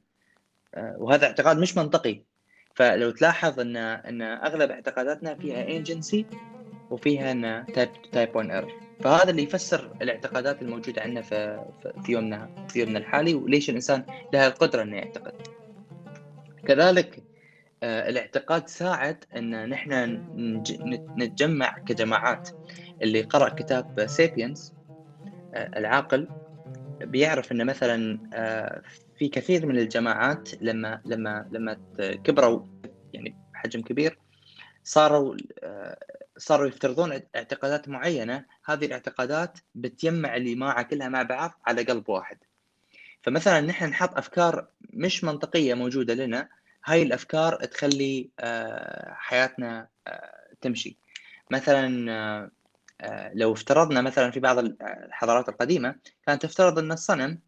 آه 0.75 0.97
وهذا 0.99 1.27
اعتقاد 1.27 1.59
مش 1.59 1.77
منطقي. 1.77 2.23
فلو 2.75 3.11
تلاحظ 3.11 3.61
إن 3.61 3.77
إن 3.77 4.23
أغلب 4.23 4.71
اعتقاداتنا 4.71 5.35
فيها 5.35 5.65
ايجنسي 5.65 6.27
وفيها 6.91 7.33
إن 7.33 7.67
type 7.75 7.89
type 8.13 8.37
1 8.37 8.51
error 8.51 8.73
فهذا 9.01 9.31
اللي 9.31 9.43
يفسر 9.43 9.93
الاعتقادات 10.03 10.63
الموجودة 10.63 11.03
عندنا 11.03 11.23
في 11.23 11.65
في 12.05 12.13
يومنا 12.13 12.67
في 12.69 12.81
يومنا 12.81 12.99
الحالي 12.99 13.35
وليش 13.35 13.71
الإنسان 13.71 14.05
له 14.33 14.47
القدرة 14.47 14.83
إنه 14.83 14.97
يعتقد. 14.97 15.33
كذلك 16.67 17.25
آه، 17.83 18.09
الاعتقاد 18.09 18.69
ساعد 18.69 19.25
أن 19.37 19.69
نحن 19.71 20.23
نتجمع 21.19 21.79
كجماعات. 21.87 22.49
اللي 23.03 23.23
قرأ 23.23 23.49
كتاب 23.49 24.07
سيبينز 24.07 24.75
آه، 25.55 25.71
العاقل 25.79 26.31
بيعرف 27.03 27.53
أن 27.53 27.67
مثلا 27.67 28.21
آه، 28.33 28.83
في 29.17 29.29
كثير 29.29 29.67
من 29.67 29.79
الجماعات 29.79 30.49
لما 30.63 31.03
لما 31.05 31.49
لما 31.53 31.79
كبروا 32.25 32.63
يعني 33.13 33.37
بحجم 33.55 33.83
كبير 33.83 34.19
صاروا 34.85 35.37
صاروا 36.39 36.67
يفترضون 36.69 37.13
اعتقادات 37.37 37.89
معينة. 37.89 38.47
هذه 38.65 38.87
الاعتقادات 38.87 39.59
بتجمع 39.75 40.37
الجماعه 40.37 40.83
كلها 40.83 41.09
مع 41.09 41.23
بعض 41.23 41.61
على 41.67 41.83
قلب 41.83 42.09
واحد. 42.09 42.39
فمثلا 43.23 43.61
نحن 43.61 43.85
نحط 43.85 44.17
أفكار 44.17 44.67
مش 44.93 45.25
منطقية 45.25 45.75
موجودة 45.75 46.15
لنا 46.15 46.49
هاي 46.85 47.03
الأفكار 47.03 47.65
تخلي 47.65 48.31
آه، 48.41 49.15
حياتنا 49.15 49.89
آه، 50.07 50.33
تمشي. 50.61 50.97
مثلا 51.51 52.13
آه، 53.01 53.33
لو 53.35 53.53
افترضنا 53.53 54.01
مثلا 54.01 54.31
في 54.31 54.41
بعض 54.41 54.59
الحضارات 54.83 55.49
القديمة 55.49 55.95
كانت 56.27 56.43
تفترض 56.43 56.79
أن 56.79 56.93
الصنم 56.93 57.39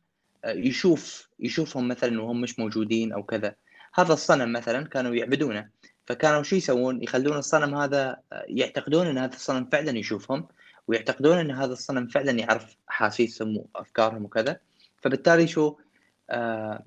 يشوف 0.47 1.29
يشوفهم 1.41 1.89
مثلا 1.89 2.23
وهم 2.23 2.41
مش 2.41 2.59
موجودين 2.59 3.13
أو 3.13 3.23
كذا. 3.23 3.55
هذا 3.95 4.13
الصنم 4.13 4.53
مثلا 4.53 4.89
كانوا 4.89 5.15
يعبدونه. 5.15 5.69
فكانوا 6.07 6.43
شو 6.43 6.57
يسوون؟ 6.57 7.03
يخلون 7.03 7.37
الصنم 7.37 7.75
هذا 7.75 8.21
يعتقدون 8.49 9.07
أن 9.07 9.19
هذا 9.19 9.35
الصنم 9.35 9.69
فعلا 9.73 9.99
يشوفهم 9.99 10.49
ويعتقدون 10.89 11.39
أن 11.39 11.51
هذا 11.51 11.73
الصنم 11.73 12.07
فعلا 12.07 12.31
يعرف 12.33 12.77
أحاسيسهم 12.91 13.57
وأفكارهم 13.75 14.25
وكذا. 14.25 14.61
فبالتالي 15.01 15.47
شو 15.47 15.77
آه 16.31 16.85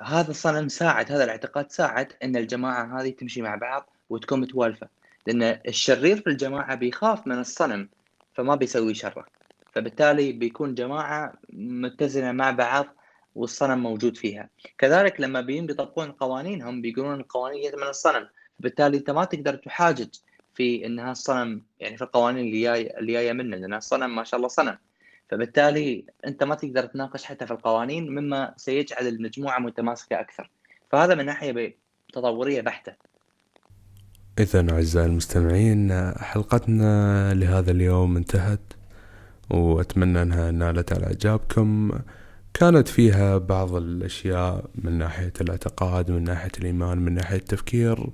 هذا 0.00 0.30
الصنم 0.30 0.68
ساعد 0.68 1.12
هذا 1.12 1.24
الاعتقاد 1.24 1.70
ساعد 1.72 2.12
إن 2.22 2.36
الجماعة 2.36 3.00
هذه 3.00 3.10
تمشي 3.10 3.42
مع 3.42 3.54
بعض 3.54 3.90
وتكون 4.10 4.40
متوالفة. 4.40 4.88
لأن 5.26 5.60
الشرير 5.68 6.20
في 6.20 6.26
الجماعة 6.26 6.74
بيخاف 6.74 7.26
من 7.26 7.38
الصنم 7.38 7.88
فما 8.34 8.54
بيسوي 8.54 8.94
شره. 8.94 9.26
فبالتالي 9.72 10.32
بيكون 10.32 10.74
جماعة 10.74 11.32
متزنة 11.52 12.32
مع 12.32 12.50
بعض 12.50 12.86
والصنم 13.34 13.78
موجود 13.78 14.16
فيها. 14.16 14.48
كذلك 14.78 15.20
لما 15.20 15.40
بيين 15.40 15.66
بيطبقون 15.66 16.12
قوانينهم 16.12 16.80
بيقولون 16.82 17.20
القوانين 17.20 17.72
من 17.76 17.88
الصنم. 17.88 18.28
بالتالي 18.58 18.96
أنت 18.96 19.10
ما 19.10 19.24
تقدر 19.24 19.54
تحاجج 19.54 20.08
في 20.54 20.86
إنها 20.86 21.12
الصنم 21.12 21.62
يعني 21.80 21.96
في 21.96 22.04
القوانين 22.04 22.44
اللي 22.46 22.62
جاية 22.62 22.98
اللي 22.98 23.12
جاية 23.12 23.32
منه 23.32 23.56
لأن 23.56 23.74
الصنم 23.74 24.16
ما 24.16 24.24
شاء 24.24 24.38
الله 24.38 24.48
صنم. 24.48 24.78
فبالتالي 25.30 26.04
أنت 26.26 26.44
ما 26.44 26.54
تقدر 26.54 26.86
تناقش 26.86 27.24
حتى 27.24 27.46
في 27.46 27.52
القوانين 27.52 28.10
مما 28.10 28.54
سيجعل 28.56 29.06
المجموعة 29.06 29.58
متماسكة 29.58 30.20
أكثر. 30.20 30.50
فهذا 30.92 31.14
من 31.14 31.26
ناحية 31.26 31.76
تطوريه 32.12 32.60
بحتة. 32.60 32.92
إذا 34.38 34.72
أعزائي 34.72 35.06
المستمعين 35.06 36.12
حلقتنا 36.16 37.34
لهذا 37.34 37.70
اليوم 37.70 38.16
انتهت 38.16 38.72
وأتمنى 39.50 40.22
أنها 40.22 40.50
نالت 40.50 40.92
على 40.92 41.06
إعجابكم. 41.06 41.90
كانت 42.54 42.88
فيها 42.88 43.38
بعض 43.38 43.74
الأشياء 43.74 44.64
من 44.74 44.92
ناحية 44.98 45.32
الاعتقاد 45.40 46.10
من 46.10 46.24
ناحية 46.24 46.52
الإيمان 46.58 46.98
من 46.98 47.14
ناحية 47.14 47.36
التفكير. 47.36 48.10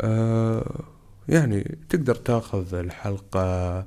آه 0.00 0.84
يعني 1.28 1.78
تقدر 1.88 2.14
تأخذ 2.14 2.74
الحلقة 2.74 3.86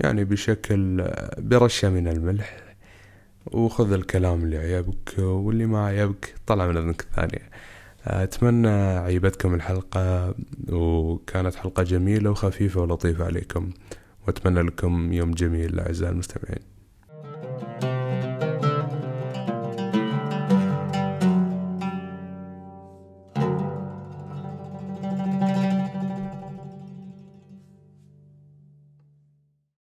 يعني 0.00 0.24
بشكل 0.24 1.10
برشة 1.38 1.90
من 1.90 2.08
الملح 2.08 2.56
وخذ 3.46 3.92
الكلام 3.92 4.44
اللي 4.44 4.58
عيبك 4.58 5.18
واللي 5.18 5.66
ما 5.66 5.86
عيبك 5.86 6.34
طلع 6.46 6.66
من 6.66 6.76
أذنك 6.76 7.00
الثانية. 7.00 7.50
أتمنى 8.04 8.68
عيبتكم 8.98 9.54
الحلقة 9.54 10.34
وكانت 10.72 11.54
حلقة 11.54 11.82
جميلة 11.82 12.30
وخفيفة 12.30 12.80
ولطيفة 12.80 13.24
عليكم 13.24 13.70
وأتمنى 14.26 14.62
لكم 14.62 15.12
يوم 15.12 15.30
جميل 15.30 15.80
أعزائي 15.80 16.12
المستمعين. 16.12 16.69